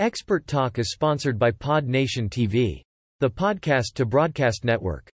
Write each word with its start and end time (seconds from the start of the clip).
Expert 0.00 0.46
Talk 0.46 0.78
is 0.78 0.92
sponsored 0.92 1.40
by 1.40 1.50
Pod 1.50 1.88
Nation 1.88 2.28
TV, 2.28 2.82
the 3.18 3.28
podcast 3.28 3.94
to 3.94 4.04
broadcast 4.04 4.64
network. 4.64 5.10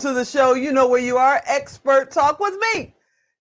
To 0.00 0.14
the 0.14 0.24
show. 0.24 0.54
You 0.54 0.72
know 0.72 0.88
where 0.88 1.00
you 1.00 1.18
are. 1.18 1.42
Expert 1.46 2.10
Talk 2.10 2.40
with 2.40 2.54
me, 2.74 2.94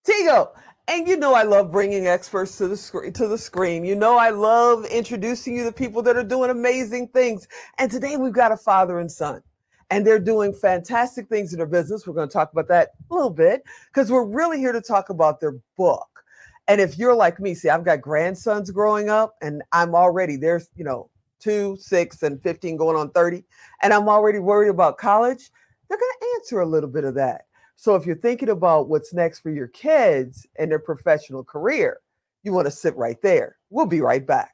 Tigo. 0.06 0.50
And 0.90 1.08
you 1.08 1.16
know 1.16 1.34
I 1.34 1.44
love 1.44 1.72
bringing 1.72 2.08
experts 2.08 2.58
to 2.58 2.68
the 2.68 2.76
screen 2.76 3.14
to 3.14 3.28
the 3.28 3.38
screen. 3.38 3.86
You 3.86 3.96
know 3.96 4.18
I 4.18 4.32
love 4.32 4.86
introducing 4.86 5.56
you 5.56 5.64
to 5.64 5.72
people 5.72 6.02
that 6.02 6.18
are 6.18 6.24
doing 6.24 6.50
amazing 6.50 7.10
things. 7.10 7.48
And 7.78 7.90
today 7.90 8.18
we've 8.18 8.34
got 8.34 8.52
a 8.52 8.58
father 8.58 9.00
and 9.00 9.10
son. 9.10 9.42
And 9.90 10.06
they're 10.06 10.20
doing 10.20 10.54
fantastic 10.54 11.30
things 11.30 11.54
in 11.54 11.58
their 11.58 11.66
business. 11.66 12.06
We're 12.06 12.14
going 12.14 12.28
to 12.28 12.34
talk 12.34 12.52
about 12.52 12.68
that 12.68 12.90
a 13.10 13.14
little 13.14 13.30
bit 13.30 13.64
because 13.92 14.12
we're 14.12 14.26
really 14.26 14.60
here 14.60 14.72
to 14.72 14.82
talk 14.82 15.10
about 15.10 15.40
their 15.40 15.56
book. 15.78 16.08
And 16.68 16.80
if 16.82 16.98
you're 17.00 17.16
like 17.16 17.40
me, 17.40 17.56
see, 17.56 17.70
I've 17.70 17.86
got 17.86 18.02
grandsons 18.02 18.70
growing 18.70 19.10
up 19.10 19.36
and 19.42 19.64
I'm 19.72 19.96
already 19.96 20.36
there's, 20.36 20.70
you 20.76 20.84
know, 20.84 21.10
two, 21.40 21.78
six, 21.80 22.22
and 22.24 22.42
15 22.42 22.78
going 22.78 22.96
on 22.96 23.10
30, 23.12 23.44
and 23.82 23.94
I'm 23.94 24.10
already 24.10 24.40
worried 24.40 24.70
about 24.70 24.98
college, 24.98 25.52
they're 25.90 25.98
going 25.98 26.12
to 26.20 26.28
answer 26.36 26.62
a 26.62 26.66
little 26.66 26.90
bit 26.90 27.04
of 27.04 27.16
that. 27.16 27.46
So 27.76 27.96
if 27.96 28.06
you're 28.06 28.16
thinking 28.16 28.50
about 28.50 28.90
what's 28.90 29.14
next 29.14 29.40
for 29.40 29.50
your 29.50 29.68
kids 29.68 30.46
and 30.58 30.70
their 30.70 30.80
professional 30.80 31.44
career, 31.44 32.00
you 32.44 32.54
want 32.54 32.66
to 32.68 32.72
sit 32.72 32.96
right 32.96 33.22
there. 33.22 33.58
We'll 33.70 33.86
be 33.86 34.02
right 34.02 34.26
back. 34.26 34.54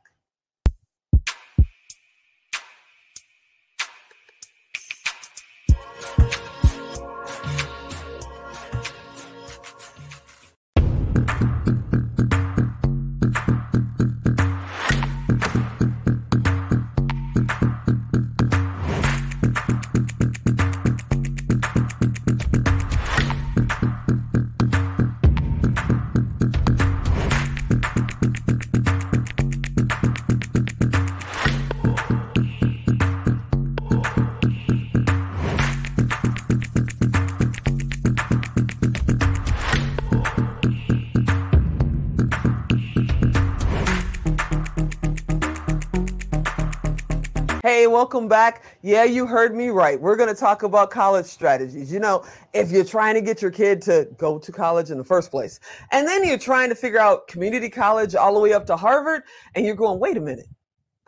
Welcome 48.16 48.30
back. 48.30 48.64
Yeah, 48.82 49.04
you 49.04 49.28
heard 49.28 49.54
me 49.54 49.68
right. 49.68 50.00
We're 50.00 50.16
going 50.16 50.34
to 50.34 50.40
talk 50.40 50.64
about 50.64 50.90
college 50.90 51.26
strategies. 51.26 51.92
You 51.92 52.00
know, 52.00 52.24
if 52.54 52.72
you're 52.72 52.86
trying 52.86 53.14
to 53.16 53.20
get 53.20 53.42
your 53.42 53.52
kid 53.52 53.82
to 53.82 54.08
go 54.18 54.40
to 54.40 54.52
college 54.54 54.90
in 54.90 54.98
the 54.98 55.04
first 55.04 55.32
place, 55.32 55.60
and 55.92 56.08
then 56.08 56.24
you're 56.24 56.38
trying 56.38 56.70
to 56.70 56.76
figure 56.76 56.98
out 56.98 57.28
community 57.28 57.70
college 57.70 58.16
all 58.16 58.34
the 58.34 58.40
way 58.40 58.54
up 58.54 58.66
to 58.68 58.78
Harvard, 58.78 59.24
and 59.54 59.66
you're 59.66 59.76
going, 59.76 60.00
wait 60.00 60.16
a 60.16 60.22
minute, 60.22 60.48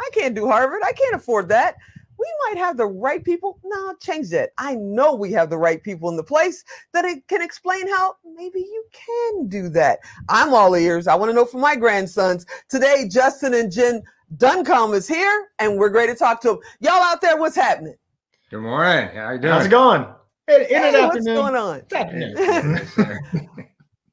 I 0.02 0.10
can't 0.14 0.36
do 0.36 0.48
Harvard. 0.48 0.82
I 0.84 0.92
can't 0.92 1.16
afford 1.16 1.48
that. 1.48 1.78
We 2.20 2.26
might 2.46 2.58
have 2.58 2.78
the 2.78 2.88
right 2.88 3.24
people. 3.24 3.60
No, 3.64 3.94
change 4.02 4.30
that. 4.30 4.52
I 4.58 4.76
know 4.76 5.14
we 5.14 5.32
have 5.34 5.50
the 5.50 5.58
right 5.58 5.82
people 5.82 6.10
in 6.10 6.18
the 6.18 6.24
place 6.24 6.64
that 6.94 7.06
it 7.06 7.28
can 7.28 7.42
explain 7.42 7.88
how 7.88 8.16
maybe 8.36 8.60
you 8.60 8.86
can 8.92 9.48
do 9.48 9.70
that. 9.70 10.00
I'm 10.30 10.54
all 10.54 10.76
ears. 10.76 11.08
I 11.08 11.16
want 11.16 11.30
to 11.30 11.34
know 11.34 11.46
from 11.46 11.62
my 11.62 11.76
grandsons. 11.76 12.46
Today, 12.70 13.08
Justin 13.10 13.54
and 13.54 13.72
Jim 13.72 14.02
Duncombe 14.38 14.94
is 14.94 15.08
here, 15.08 15.50
and 15.60 15.78
we're 15.78 15.90
great 15.90 16.08
to 16.08 16.16
talk 16.16 16.42
to 16.42 16.52
him. 16.52 16.60
Y'all 16.80 16.94
out 16.94 17.22
there, 17.22 17.38
what's 17.38 17.56
happening? 17.56 17.96
Good 18.50 18.62
morning. 18.62 19.10
How 19.16 19.32
you 19.32 19.40
doing? 19.40 19.54
How's 19.54 19.66
it 19.66 19.70
going? 19.70 20.06
Hey, 20.48 20.66
hey 20.70 21.06
what's 21.06 21.26
going 21.26 21.56
on? 21.56 21.82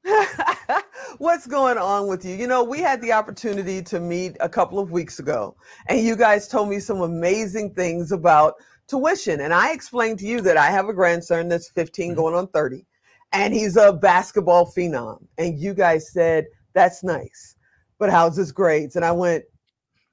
What's 1.17 1.47
going 1.47 1.77
on 1.77 2.07
with 2.07 2.25
you? 2.25 2.35
You 2.35 2.47
know, 2.47 2.63
we 2.63 2.79
had 2.79 3.01
the 3.01 3.11
opportunity 3.11 3.81
to 3.83 3.99
meet 3.99 4.37
a 4.39 4.49
couple 4.49 4.79
of 4.79 4.91
weeks 4.91 5.19
ago, 5.19 5.55
and 5.87 5.99
you 5.99 6.15
guys 6.15 6.47
told 6.47 6.69
me 6.69 6.79
some 6.79 7.01
amazing 7.01 7.73
things 7.73 8.11
about 8.11 8.55
tuition. 8.87 9.41
And 9.41 9.53
I 9.53 9.71
explained 9.71 10.19
to 10.19 10.27
you 10.27 10.41
that 10.41 10.57
I 10.57 10.69
have 10.69 10.89
a 10.89 10.93
grandson 10.93 11.49
that's 11.49 11.69
15 11.69 12.11
mm-hmm. 12.11 12.15
going 12.15 12.35
on 12.35 12.47
30, 12.47 12.85
and 13.31 13.53
he's 13.53 13.77
a 13.77 13.93
basketball 13.93 14.71
phenom. 14.71 15.25
And 15.37 15.59
you 15.59 15.73
guys 15.73 16.11
said, 16.11 16.45
that's 16.73 17.03
nice, 17.03 17.55
but 17.97 18.09
how's 18.09 18.37
his 18.37 18.51
grades? 18.51 18.95
And 18.95 19.05
I 19.05 19.11
went, 19.11 19.45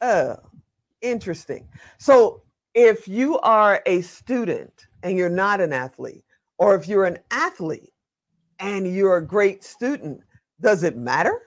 Oh, 0.03 0.37
interesting. 1.01 1.69
So 1.99 2.43
if 2.75 3.07
you 3.07 3.39
are 3.39 3.81
a 3.87 4.01
student 4.03 4.87
and 5.05 5.17
you're 5.17 5.29
not 5.29 5.61
an 5.61 5.73
athlete, 5.73 6.25
or 6.59 6.75
if 6.75 6.89
you're 6.89 7.05
an 7.05 7.19
athlete 7.31 7.93
and 8.63 8.87
you're 8.87 9.17
a 9.17 9.27
great 9.27 9.65
student, 9.65 10.21
does 10.61 10.85
it 10.85 10.97
matter? 10.97 11.43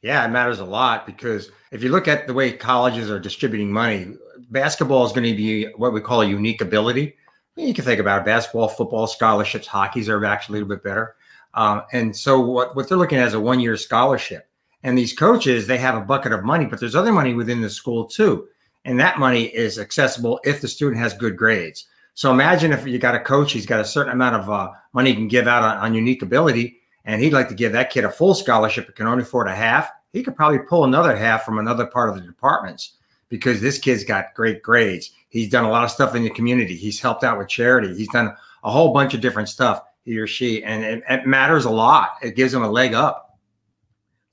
Yeah, 0.00 0.24
it 0.24 0.30
matters 0.30 0.58
a 0.58 0.64
lot 0.64 1.06
because 1.06 1.50
if 1.70 1.82
you 1.82 1.90
look 1.90 2.08
at 2.08 2.26
the 2.26 2.34
way 2.34 2.52
colleges 2.52 3.10
are 3.10 3.20
distributing 3.20 3.70
money, 3.70 4.14
basketball 4.50 5.04
is 5.06 5.12
going 5.12 5.28
to 5.28 5.36
be 5.36 5.66
what 5.76 5.92
we 5.92 6.00
call 6.00 6.22
a 6.22 6.26
unique 6.26 6.60
ability. 6.60 7.14
You 7.56 7.72
can 7.72 7.84
think 7.84 8.00
about 8.00 8.22
it, 8.22 8.24
basketball, 8.24 8.68
football, 8.68 9.06
scholarships, 9.06 9.66
hockeys 9.66 10.08
are 10.08 10.24
actually 10.24 10.58
a 10.58 10.62
little 10.62 10.76
bit 10.76 10.84
better. 10.84 11.14
Um, 11.52 11.82
and 11.92 12.16
so 12.16 12.40
what, 12.40 12.74
what 12.74 12.88
they're 12.88 12.98
looking 12.98 13.18
at 13.18 13.28
is 13.28 13.34
a 13.34 13.40
one 13.40 13.60
year 13.60 13.76
scholarship. 13.76 14.48
And 14.82 14.98
these 14.98 15.14
coaches, 15.14 15.66
they 15.66 15.78
have 15.78 15.94
a 15.94 16.04
bucket 16.04 16.32
of 16.32 16.44
money, 16.44 16.66
but 16.66 16.80
there's 16.80 16.96
other 16.96 17.12
money 17.12 17.32
within 17.32 17.60
the 17.60 17.70
school 17.70 18.06
too. 18.06 18.48
And 18.84 18.98
that 19.00 19.18
money 19.18 19.44
is 19.44 19.78
accessible 19.78 20.40
if 20.44 20.60
the 20.60 20.68
student 20.68 21.00
has 21.00 21.14
good 21.14 21.36
grades. 21.36 21.86
So 22.14 22.30
imagine 22.30 22.72
if 22.72 22.86
you 22.86 22.98
got 22.98 23.16
a 23.16 23.20
coach, 23.20 23.52
he's 23.52 23.66
got 23.66 23.80
a 23.80 23.84
certain 23.84 24.12
amount 24.12 24.36
of 24.36 24.48
uh, 24.48 24.70
money 24.92 25.10
he 25.10 25.16
can 25.16 25.28
give 25.28 25.48
out 25.48 25.62
on, 25.64 25.76
on, 25.78 25.94
unique 25.94 26.22
ability, 26.22 26.80
and 27.04 27.20
he'd 27.20 27.32
like 27.32 27.48
to 27.48 27.54
give 27.54 27.72
that 27.72 27.90
kid 27.90 28.04
a 28.04 28.10
full 28.10 28.34
scholarship, 28.34 28.86
but 28.86 28.94
can 28.94 29.06
only 29.06 29.22
afford 29.22 29.48
a 29.48 29.54
half. 29.54 29.90
He 30.12 30.22
could 30.22 30.36
probably 30.36 30.60
pull 30.60 30.84
another 30.84 31.16
half 31.16 31.44
from 31.44 31.58
another 31.58 31.86
part 31.86 32.08
of 32.08 32.14
the 32.14 32.20
departments 32.20 32.94
because 33.28 33.60
this 33.60 33.78
kid's 33.78 34.04
got 34.04 34.32
great 34.34 34.62
grades. 34.62 35.10
He's 35.28 35.50
done 35.50 35.64
a 35.64 35.70
lot 35.70 35.82
of 35.82 35.90
stuff 35.90 36.14
in 36.14 36.22
the 36.22 36.30
community. 36.30 36.76
He's 36.76 37.00
helped 37.00 37.24
out 37.24 37.36
with 37.36 37.48
charity. 37.48 37.96
He's 37.96 38.10
done 38.10 38.32
a 38.62 38.70
whole 38.70 38.92
bunch 38.92 39.12
of 39.12 39.20
different 39.20 39.48
stuff, 39.48 39.82
he 40.04 40.16
or 40.18 40.28
she, 40.28 40.62
and 40.62 40.84
it, 40.84 41.02
it 41.08 41.26
matters 41.26 41.64
a 41.64 41.70
lot. 41.70 42.10
It 42.22 42.36
gives 42.36 42.54
him 42.54 42.62
a 42.62 42.70
leg 42.70 42.94
up. 42.94 43.23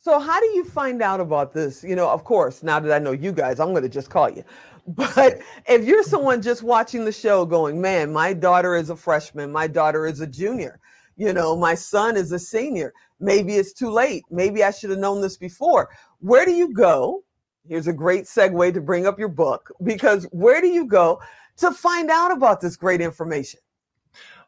So 0.03 0.19
how 0.19 0.39
do 0.39 0.47
you 0.47 0.63
find 0.66 1.03
out 1.03 1.19
about 1.19 1.53
this? 1.53 1.84
You 1.84 1.95
know, 1.95 2.09
of 2.09 2.23
course, 2.23 2.63
now 2.63 2.79
that 2.79 2.91
I 2.91 2.97
know 2.97 3.12
you 3.12 3.31
guys, 3.31 3.59
I'm 3.59 3.69
going 3.69 3.84
to 3.84 3.89
just 3.89 4.09
call 4.09 4.29
you. 4.29 4.44
But 4.88 5.38
if 5.67 5.85
you're 5.85 6.01
someone 6.01 6.41
just 6.41 6.63
watching 6.63 7.06
the 7.06 7.12
show 7.12 7.45
going, 7.45 7.79
man, 7.79 8.11
my 8.11 8.34
daughter 8.34 8.75
is 8.75 8.90
a 8.90 8.96
freshman, 8.96 9.52
my 9.52 9.67
daughter 9.67 10.08
is 10.08 10.22
a 10.22 10.28
junior, 10.28 10.79
you 11.17 11.34
know, 11.34 11.55
my 11.55 11.75
son 11.75 12.17
is 12.17 12.31
a 12.31 12.40
senior, 12.40 12.91
maybe 13.20 13.58
it's 13.58 13.73
too 13.73 13.91
late. 13.91 14.23
Maybe 14.31 14.64
I 14.64 14.72
should 14.72 14.90
have 14.90 14.97
known 14.97 15.22
this 15.22 15.37
before. 15.37 15.91
Where 16.20 16.46
do 16.46 16.52
you 16.52 16.73
go? 16.73 17.23
Here's 17.70 17.85
a 17.85 17.93
great 17.93 18.23
segue 18.23 18.73
to 18.73 18.81
bring 18.81 19.05
up 19.05 19.20
your 19.20 19.29
book 19.29 19.72
because 19.84 20.28
where 20.31 20.61
do 20.61 20.67
you 20.67 20.87
go 20.87 21.22
to 21.58 21.72
find 21.72 22.09
out 22.09 22.31
about 22.31 22.59
this 22.59 22.75
great 22.75 23.02
information? 23.02 23.59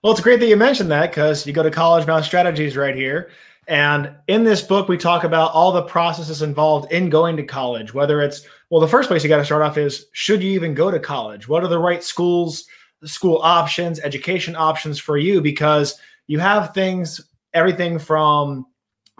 Well, 0.04 0.13
it's 0.13 0.22
great 0.22 0.39
that 0.39 0.48
you 0.48 0.57
mentioned 0.57 0.89
that 0.89 1.12
because 1.12 1.45
you 1.45 1.54
go 1.54 1.62
to 1.62 1.72
College 1.72 2.07
Bound 2.07 2.25
Strategies 2.25 2.75
right 2.75 2.95
here. 2.95 3.30
And 3.68 4.13
in 4.27 4.44
this 4.44 4.62
book, 4.62 4.88
we 4.88 4.98
talk 4.98 5.24
about 5.24 5.54
all 5.54 5.71
the 5.71 5.83
processes 5.83 6.42
involved 6.42 6.92
in 6.92 7.10
going 7.10 7.38
to 7.38 7.44
college, 7.44 7.94
whether 7.94 8.21
it's, 8.21 8.45
well, 8.69 8.81
the 8.81 8.88
first 8.88 9.07
place 9.07 9.24
you 9.24 9.30
got 9.30 9.38
to 9.38 9.45
start 9.45 9.62
off 9.62 9.77
is 9.77 10.07
should 10.12 10.44
you 10.44 10.51
even 10.51 10.74
go 10.74 10.92
to 10.92 11.00
college? 11.00 11.48
What 11.48 11.63
are 11.63 11.69
the 11.69 11.80
right 11.80 12.04
schools, 12.04 12.65
school 13.06 13.39
options, 13.42 14.00
education 14.00 14.56
options 14.56 15.00
for 15.00 15.18
you? 15.18 15.42
Because 15.42 16.00
you 16.27 16.39
have 16.39 16.74
things, 16.74 17.21
everything 17.54 18.00
from 18.00 18.65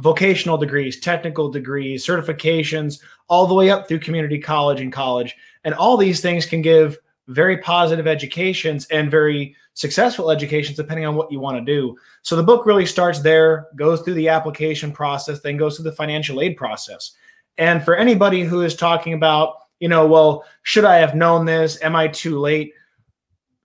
vocational 0.01 0.57
degrees, 0.57 1.00
technical 1.00 1.50
degrees, 1.50 2.06
certifications, 2.06 3.00
all 3.30 3.48
the 3.48 3.54
way 3.54 3.69
up 3.69 3.88
through 3.88 4.00
community 4.00 4.40
college 4.40 4.81
and 4.81 4.92
college. 4.92 5.36
And 5.63 5.74
all 5.74 5.95
these 5.95 6.19
things 6.19 6.45
can 6.45 6.62
give 6.62 6.98
very 7.28 7.58
positive 7.58 8.08
educations 8.08 8.86
and 8.88 9.10
very 9.10 9.56
successful 9.74 10.30
educations, 10.30 10.78
depending 10.78 11.06
on 11.06 11.16
what 11.16 11.31
you 11.31 11.40
want 11.40 11.58
to 11.58 11.64
do. 11.64 11.98
So 12.22 12.36
the 12.36 12.44
book 12.44 12.66
really 12.66 12.86
starts 12.86 13.20
there, 13.20 13.68
goes 13.75 14.02
through 14.02 14.16
the 14.16 14.30
application 14.30 14.92
process, 14.92 15.40
then 15.40 15.58
goes 15.58 15.75
through 15.75 15.86
the 15.86 15.96
financial 15.96 16.42
aid 16.42 16.58
process. 16.58 17.14
And 17.58 17.84
for 17.84 17.96
anybody 17.96 18.44
who 18.44 18.62
is 18.62 18.75
talking 18.75 19.14
about, 19.14 19.56
you 19.80 19.88
know, 19.88 20.08
well, 20.08 20.44
should 20.64 20.86
I 20.86 20.98
have 20.98 21.16
known 21.16 21.46
this? 21.46 21.81
Am 21.81 21.96
I 21.96 22.08
too 22.08 22.40
late? 22.40 22.74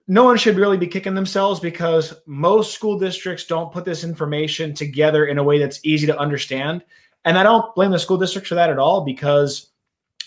No 0.07 0.25
one 0.25 0.39
should 0.39 0.57
really 0.57 0.79
be 0.79 0.87
kicking 0.87 1.15
themselves 1.15 1.61
because 1.61 2.15
most 2.27 2.75
school 2.75 2.99
districts 2.99 3.45
don't 3.45 3.73
put 3.73 3.85
this 3.85 4.05
information 4.05 4.75
together 4.75 5.27
in 5.27 5.39
a 5.39 5.45
way 5.45 5.59
that's 5.59 5.81
easy 5.85 6.07
to 6.07 6.19
understand. 6.19 6.83
And 7.25 7.39
I 7.39 7.43
don't 7.43 7.75
blame 7.75 7.91
the 7.91 7.99
school 7.99 8.17
districts 8.17 8.49
for 8.49 8.55
that 8.55 8.71
at 8.71 8.79
all 8.79 9.03
because 9.03 9.69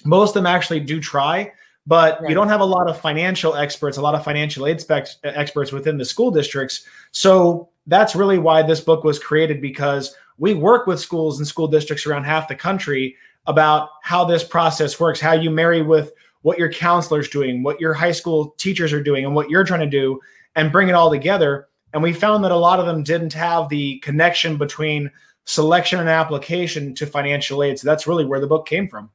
most 0.06 0.30
of 0.30 0.34
them 0.36 0.46
actually 0.46 0.82
do 0.82 1.00
try 1.00 1.52
but 1.92 2.22
right. 2.22 2.30
you 2.30 2.36
don't 2.36 2.48
have 2.48 2.62
a 2.62 2.66
lot 2.66 2.90
of 2.90 2.98
financial 3.02 3.54
experts, 3.54 3.98
a 3.98 4.02
lot 4.02 4.16
of 4.16 4.24
financial 4.24 4.66
aid 4.66 4.80
specs, 4.80 5.18
uh, 5.26 5.32
experts 5.36 5.74
within 5.74 5.98
the 5.98 6.06
school 6.06 6.32
districts. 6.32 6.86
So 7.12 7.68
that's 7.86 8.16
really 8.16 8.38
why 8.38 8.62
this 8.62 8.80
book 8.80 9.04
was 9.04 9.20
created 9.20 9.62
because 9.62 10.16
we 10.38 10.54
work 10.54 10.88
with 10.88 11.02
schools 11.02 11.38
and 11.38 11.46
school 11.46 11.68
districts 11.68 12.06
around 12.06 12.24
half 12.24 12.48
the 12.48 12.56
country 12.56 13.18
about 13.46 13.90
how 14.04 14.24
this 14.24 14.42
process 14.42 15.02
works, 15.02 15.20
how 15.20 15.34
you 15.34 15.52
marry 15.52 15.82
with 15.82 16.14
what 16.44 16.58
your 16.58 16.72
counselor's 16.72 17.28
doing, 17.28 17.62
what 17.62 17.82
your 17.82 17.94
high 17.94 18.14
school 18.14 18.56
teachers 18.58 18.94
are 18.94 19.04
doing, 19.04 19.26
and 19.26 19.36
what 19.36 19.50
you're 19.50 19.66
trying 19.66 19.82
to 19.82 19.86
do, 19.86 20.18
and 20.56 20.72
bring 20.72 20.88
it 20.88 20.96
all 20.96 21.12
together. 21.12 21.68
And 21.94 22.02
we 22.02 22.14
found 22.14 22.42
that 22.46 22.54
a 22.54 22.56
lot 22.56 22.80
of 22.80 22.86
them 22.86 23.04
didn't 23.04 23.34
have 23.34 23.68
the 23.68 24.00
connection 24.00 24.56
between 24.56 25.12
selection 25.44 26.00
and 26.00 26.08
application 26.08 26.96
to 26.96 27.06
financial 27.06 27.62
aid. 27.64 27.80
So 27.80 27.86
that's 27.86 28.08
really 28.08 28.24
where 28.24 28.40
the 28.40 28.48
book 28.48 28.66
came 28.66 28.88
from. 28.88 29.10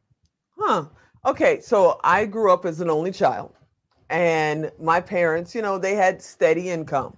Huh. 0.59 0.85
Okay, 1.27 1.59
so 1.61 1.99
I 2.05 2.25
grew 2.25 2.53
up 2.53 2.65
as 2.65 2.81
an 2.81 2.89
only 2.89 3.11
child, 3.11 3.53
and 4.11 4.71
my 4.81 5.01
parents, 5.01 5.57
you 5.57 5.63
know, 5.63 5.77
they 5.77 5.97
had 5.97 6.23
steady 6.23 6.71
income. 6.71 7.17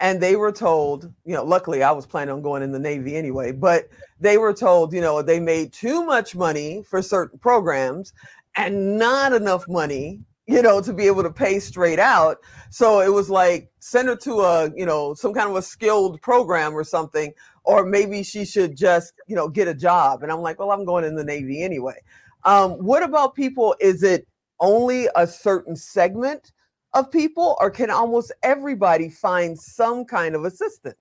And 0.00 0.18
they 0.18 0.34
were 0.34 0.50
told, 0.50 1.12
you 1.26 1.34
know, 1.34 1.44
luckily 1.44 1.82
I 1.82 1.90
was 1.92 2.06
planning 2.06 2.32
on 2.32 2.40
going 2.40 2.62
in 2.62 2.72
the 2.72 2.78
Navy 2.78 3.16
anyway, 3.16 3.52
but 3.52 3.90
they 4.18 4.38
were 4.38 4.54
told, 4.54 4.94
you 4.94 5.02
know, 5.02 5.20
they 5.20 5.40
made 5.40 5.74
too 5.74 6.06
much 6.06 6.34
money 6.34 6.82
for 6.88 7.02
certain 7.02 7.38
programs 7.38 8.14
and 8.56 8.96
not 8.96 9.34
enough 9.34 9.68
money, 9.68 10.20
you 10.46 10.62
know, 10.62 10.80
to 10.80 10.94
be 10.94 11.06
able 11.06 11.22
to 11.22 11.30
pay 11.30 11.58
straight 11.58 11.98
out. 11.98 12.38
So 12.70 13.00
it 13.00 13.12
was 13.12 13.28
like 13.28 13.70
send 13.80 14.08
her 14.08 14.16
to 14.16 14.40
a, 14.40 14.70
you 14.74 14.86
know, 14.86 15.12
some 15.12 15.34
kind 15.34 15.50
of 15.50 15.56
a 15.56 15.62
skilled 15.62 16.22
program 16.22 16.72
or 16.72 16.84
something, 16.84 17.34
or 17.64 17.84
maybe 17.84 18.22
she 18.22 18.46
should 18.46 18.78
just, 18.78 19.12
you 19.26 19.36
know, 19.36 19.48
get 19.48 19.68
a 19.68 19.74
job. 19.74 20.22
And 20.22 20.32
I'm 20.32 20.40
like, 20.40 20.58
well, 20.58 20.70
I'm 20.70 20.86
going 20.86 21.04
in 21.04 21.14
the 21.14 21.24
Navy 21.24 21.62
anyway. 21.62 22.00
Um, 22.44 22.72
what 22.72 23.02
about 23.02 23.34
people? 23.34 23.74
Is 23.80 24.02
it 24.02 24.26
only 24.60 25.08
a 25.16 25.26
certain 25.26 25.76
segment 25.76 26.52
of 26.92 27.10
people, 27.10 27.56
or 27.60 27.70
can 27.70 27.90
almost 27.90 28.32
everybody 28.42 29.08
find 29.08 29.58
some 29.58 30.04
kind 30.04 30.34
of 30.34 30.44
assistance? 30.44 30.96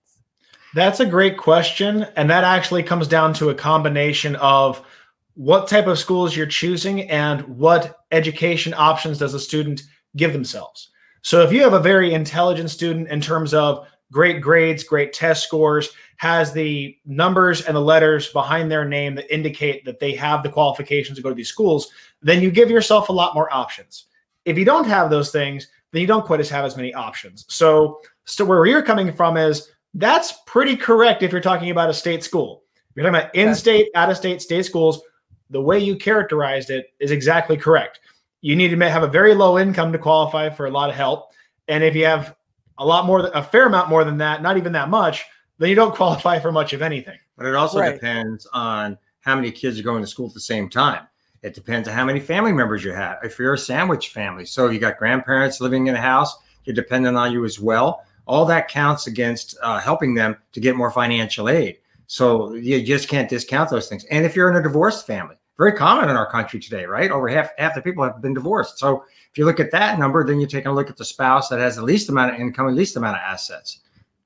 That's 0.76 1.00
a 1.00 1.06
great 1.06 1.38
question. 1.38 2.04
And 2.16 2.30
that 2.30 2.44
actually 2.44 2.84
comes 2.84 3.08
down 3.08 3.34
to 3.36 3.50
a 3.50 3.56
combination 3.56 4.36
of 4.36 4.86
what 5.34 5.68
type 5.68 5.88
of 5.88 5.98
schools 5.98 6.36
you're 6.36 6.46
choosing 6.46 7.10
and 7.10 7.42
what 7.58 8.00
education 8.12 8.74
options 8.78 9.18
does 9.18 9.34
a 9.34 9.40
student 9.40 9.82
give 10.16 10.34
themselves. 10.34 10.90
So 11.22 11.42
if 11.42 11.52
you 11.52 11.64
have 11.64 11.74
a 11.74 11.80
very 11.80 12.14
intelligent 12.14 12.70
student 12.70 13.08
in 13.08 13.22
terms 13.22 13.54
of 13.54 13.88
great 14.12 14.42
grades, 14.42 14.84
great 14.84 15.14
test 15.14 15.44
scores, 15.44 15.90
has 16.18 16.52
the 16.52 16.98
numbers 17.06 17.62
and 17.62 17.76
the 17.76 17.82
letters 17.82 18.30
behind 18.34 18.70
their 18.70 18.86
name 18.86 19.16
that 19.16 19.34
indicate 19.34 19.86
that 19.86 20.00
they 20.00 20.14
have 20.14 20.44
the 20.44 20.50
qualifications 20.50 21.18
to 21.18 21.22
go 21.22 21.30
to 21.30 21.36
these 21.36 21.50
schools, 21.50 21.92
then 22.22 22.42
you 22.42 22.52
give 22.52 22.70
yourself 22.70 23.10
a 23.10 23.14
lot 23.14 23.34
more 23.36 23.54
options. 23.54 24.06
If 24.46 24.58
you 24.58 24.66
don't 24.66 24.88
have 24.88 25.10
those 25.10 25.32
things, 25.32 25.68
then 25.92 26.02
you 26.02 26.08
don't 26.08 26.26
quite 26.26 26.40
as 26.40 26.50
have 26.50 26.66
as 26.66 26.76
many 26.76 26.94
options. 26.94 27.46
So, 27.48 28.02
so 28.26 28.44
where 28.46 28.66
you're 28.66 28.84
coming 28.84 29.14
from 29.14 29.38
is 29.38 29.70
that's 29.94 30.34
pretty 30.46 30.76
correct 30.76 31.24
if 31.24 31.32
you're 31.32 31.42
talking 31.42 31.72
about 31.72 31.90
a 31.90 31.94
state 31.94 32.24
school. 32.24 32.64
If 32.76 32.96
you're 32.96 33.06
talking 33.10 33.22
about 33.22 33.36
in-state, 33.36 33.90
out-of-state, 33.96 34.42
state 34.42 34.66
schools, 34.66 35.02
the 35.50 35.62
way 35.62 35.80
you 35.80 35.96
characterized 35.96 36.70
it 36.70 36.94
is 37.00 37.12
exactly 37.12 37.58
correct. 37.58 38.02
You 38.42 38.56
need 38.56 38.70
to 38.70 38.90
have 38.90 39.04
a 39.04 39.08
very 39.08 39.34
low 39.34 39.58
income 39.58 39.92
to 39.94 39.98
qualify 39.98 40.50
for 40.50 40.66
a 40.66 40.72
lot 40.72 40.90
of 40.90 40.96
help, 40.96 41.32
and 41.68 41.84
if 41.84 41.96
you 41.96 42.06
have 42.06 42.36
a 42.80 42.86
lot 42.86 43.06
more, 43.06 43.30
a 43.34 43.44
fair 43.44 43.68
amount 43.68 43.90
more 43.90 44.04
than 44.04 44.18
that, 44.18 44.42
not 44.42 44.58
even 44.58 44.72
that 44.72 44.90
much, 44.90 45.26
then 45.60 45.70
you 45.70 45.76
don't 45.76 45.96
qualify 46.02 46.40
for 46.40 46.52
much 46.52 46.74
of 46.74 46.82
anything. 46.82 47.18
But 47.38 47.46
it 47.46 47.56
also 47.56 47.80
right. 47.80 47.94
depends 47.94 48.48
on 48.52 48.98
how 49.22 49.36
many 49.36 49.52
kids 49.52 49.80
are 49.80 49.84
going 49.84 50.02
to 50.02 50.08
school 50.08 50.28
at 50.28 50.34
the 50.34 50.40
same 50.40 50.70
time. 50.70 51.06
It 51.42 51.54
depends 51.54 51.88
on 51.88 51.94
how 51.94 52.06
many 52.06 52.20
family 52.20 52.52
members 52.52 52.84
you 52.84 52.92
have. 52.92 53.20
If 53.24 53.40
you're 53.40 53.54
a 53.54 53.58
sandwich 53.58 54.10
family, 54.10 54.46
so 54.46 54.70
you 54.70 54.80
got 54.80 54.98
grandparents 54.98 55.62
living 55.62 55.88
in 55.88 55.96
a 55.96 56.02
house, 56.02 56.36
you're 56.66 56.76
dependent 56.76 57.16
on 57.16 57.32
you 57.32 57.46
as 57.46 57.60
well. 57.60 58.04
All 58.26 58.46
that 58.46 58.68
counts 58.68 59.08
against 59.08 59.58
uh, 59.62 59.80
helping 59.80 60.14
them 60.14 60.38
to 60.52 60.60
get 60.60 60.76
more 60.76 60.92
financial 60.92 61.50
aid. 61.50 61.78
So 62.08 62.54
you 62.54 62.84
just 62.84 63.08
can't 63.08 63.30
discount 63.30 63.70
those 63.70 63.88
things. 63.88 64.04
And 64.06 64.26
if 64.26 64.36
you're 64.36 64.50
in 64.50 64.58
a 64.58 64.64
divorced 64.64 65.08
family, 65.08 65.36
very 65.60 65.74
common 65.74 66.10
in 66.10 66.16
our 66.16 66.32
country 66.32 66.58
today, 66.58 66.86
right? 66.86 67.12
Over 67.12 67.28
half 67.28 67.52
half 67.58 67.76
the 67.76 67.82
people 67.82 68.02
have 68.04 68.22
been 68.22 68.34
divorced. 68.34 68.80
So 68.80 69.04
if 69.30 69.38
you 69.38 69.44
look 69.44 69.60
at 69.60 69.72
that 69.72 70.00
number, 70.00 70.26
then 70.26 70.40
you 70.40 70.48
take 70.48 70.66
a 70.66 70.72
look 70.72 70.90
at 70.90 70.96
the 70.96 71.04
spouse 71.04 71.50
that 71.50 71.60
has 71.60 71.76
the 71.76 71.84
least 71.84 72.08
amount 72.08 72.34
of 72.34 72.40
income 72.40 72.68
and 72.68 72.78
least 72.78 72.96
amount 72.96 73.18
of 73.18 73.22
assets. 73.22 73.82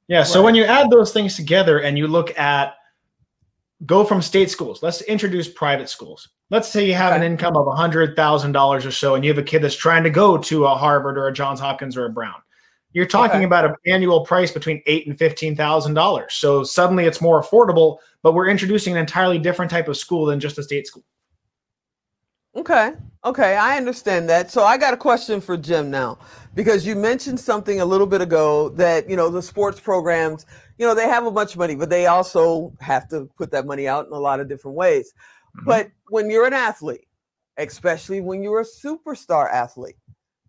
Yeah. 0.08 0.22
So 0.22 0.40
right. 0.40 0.46
when 0.46 0.56
you 0.56 0.64
add 0.64 0.92
those 0.92 1.12
things 1.12 1.36
together 1.36 1.80
and 1.80 1.98
you 1.98 2.08
look 2.08 2.38
at 2.38 2.76
go 3.88 4.06
from 4.06 4.22
state 4.22 4.52
schools, 4.52 4.84
let's 4.84 5.02
introduce 5.02 5.48
private 5.48 5.90
schools. 5.90 6.30
Let's 6.52 6.70
say 6.70 6.86
you 6.86 6.94
have 6.94 7.14
an 7.14 7.24
income 7.24 7.58
of 7.58 7.66
$100,000 7.66 8.86
or 8.86 8.92
so 8.92 9.16
and 9.16 9.26
you 9.26 9.32
have 9.32 9.40
a 9.40 9.44
kid 9.44 9.64
that's 9.64 9.76
trying 9.76 10.04
to 10.04 10.12
go 10.12 10.38
to 10.38 10.66
a 10.66 10.76
Harvard 10.76 11.18
or 11.18 11.28
a 11.30 11.34
Johns 11.34 11.60
Hopkins 11.60 11.98
or 11.98 12.06
a 12.06 12.12
Brown. 12.12 12.36
You're 12.92 13.08
talking 13.08 13.38
okay. 13.38 13.46
about 13.46 13.66
an 13.66 13.74
annual 13.88 14.24
price 14.24 14.52
between 14.52 14.84
eight 14.86 15.08
and 15.08 15.18
fifteen 15.18 15.56
thousand 15.56 15.96
dollars. 15.96 16.36
So 16.36 16.64
suddenly 16.64 17.06
it's 17.06 17.22
more 17.22 17.42
affordable, 17.42 17.98
but 18.22 18.36
we're 18.36 18.50
introducing 18.50 18.94
an 18.94 19.00
entirely 19.00 19.40
different 19.40 19.72
type 19.72 19.88
of 19.88 19.98
school 19.98 20.28
than 20.28 20.40
just 20.40 20.60
a 20.60 20.64
state 20.64 20.86
school. 20.86 21.04
Okay. 22.56 22.94
Okay. 23.26 23.56
I 23.56 23.78
understand 23.78 24.30
that. 24.30 24.52
So 24.52 24.64
I 24.64 24.78
got 24.78 24.94
a 24.94 24.98
question 24.98 25.42
for 25.42 25.58
Jim 25.58 25.90
now, 25.90 26.20
because 26.54 26.86
you 26.86 26.96
mentioned 26.96 27.40
something 27.40 27.82
a 27.82 27.86
little 27.86 28.08
bit 28.08 28.22
ago 28.22 28.70
that, 28.70 29.10
you 29.10 29.16
know, 29.16 29.30
the 29.30 29.42
sports 29.42 29.80
programs, 29.80 30.46
you 30.78 30.86
know, 30.86 30.94
they 30.94 31.08
have 31.08 31.26
a 31.26 31.32
bunch 31.32 31.54
of 31.54 31.58
money, 31.58 31.76
but 31.76 31.90
they 31.90 32.08
also 32.08 32.74
have 32.80 33.08
to 33.10 33.30
put 33.38 33.52
that 33.52 33.66
money 33.66 33.88
out 33.88 34.08
in 34.08 34.14
a 34.14 34.20
lot 34.20 34.40
of 34.40 34.48
different 34.48 34.78
ways. 34.78 35.14
Mm-hmm. 35.58 35.68
But 35.68 35.92
when 36.10 36.30
you're 36.30 36.46
an 36.46 36.54
athlete, 36.54 37.08
especially 37.58 38.22
when 38.22 38.44
you're 38.44 38.62
a 38.62 38.66
superstar 38.66 39.52
athlete, 39.52 39.96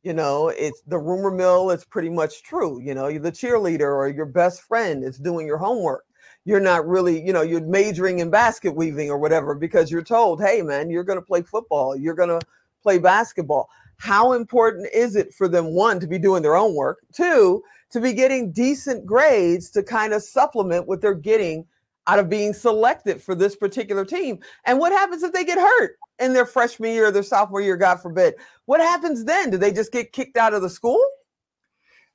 you 0.03 0.13
know, 0.13 0.49
it's 0.49 0.83
the 0.87 0.99
rumor 0.99 1.31
mill 1.31 1.71
is 1.71 1.85
pretty 1.85 2.11
much 2.11 2.43
true. 2.43 2.81
You 2.83 2.95
know, 2.95 3.09
you're 3.09 3.23
the 3.23 3.33
cheerleader 3.33 3.81
or 3.81 4.09
your 4.09 4.27
best 4.27 4.63
friend 4.63 5.03
is 5.03 5.19
doing 5.19 5.47
your 5.47 5.57
homework 5.57 6.05
you're 6.45 6.61
not 6.61 6.87
really, 6.87 7.25
you 7.25 7.33
know, 7.33 7.43
you're 7.43 7.61
majoring 7.61 8.19
in 8.19 8.31
basket 8.31 8.75
weaving 8.75 9.11
or 9.11 9.19
whatever 9.19 9.55
because 9.55 9.91
you're 9.91 10.03
told, 10.03 10.43
hey, 10.43 10.63
man, 10.63 10.91
you're 10.91 11.05
going 11.05 11.19
to 11.19 11.25
play 11.25 11.43
football, 11.43 11.97
you're 11.97 12.15
going 12.15 12.29
to 12.29 12.41
play 12.83 12.99
basketball. 12.99 13.69
How 13.97 14.33
important 14.33 14.89
is 14.93 15.17
it 15.17 15.33
for 15.33 15.49
them, 15.49 15.67
one, 15.75 16.01
to 16.01 16.07
be 16.07 16.19
doing 16.19 16.43
their 16.43 16.57
own 16.57 16.75
work, 16.75 16.99
two, 17.13 17.63
to 17.91 18.01
be 18.01 18.13
getting 18.13 18.53
decent 18.53 19.07
grades 19.07 19.71
to 19.71 19.83
kind 19.83 20.13
of 20.13 20.23
supplement 20.23 20.87
what 20.87 21.01
they're 21.01 21.15
getting 21.15 21.65
out 22.07 22.19
of 22.19 22.29
being 22.29 22.53
selected 22.53 23.23
for 23.23 23.35
this 23.35 23.57
particular 23.57 24.05
team? 24.05 24.39
And 24.67 24.79
what 24.79 24.93
happens 24.93 25.23
if 25.23 25.33
they 25.33 25.45
get 25.45 25.59
hurt 25.59 25.97
in 26.19 26.35
their 26.35 26.45
freshman 26.45 26.93
year 26.93 27.07
or 27.07 27.11
their 27.11 27.23
sophomore 27.23 27.63
year, 27.63 27.77
God 27.77 28.03
forbid? 28.03 28.35
What 28.67 28.81
happens 28.81 29.25
then? 29.25 29.51
Do 29.51 29.57
they 29.57 29.73
just 29.73 29.93
get 29.93 30.13
kicked 30.13 30.37
out 30.37 30.53
of 30.53 30.61
the 30.61 30.71
school? 30.71 31.03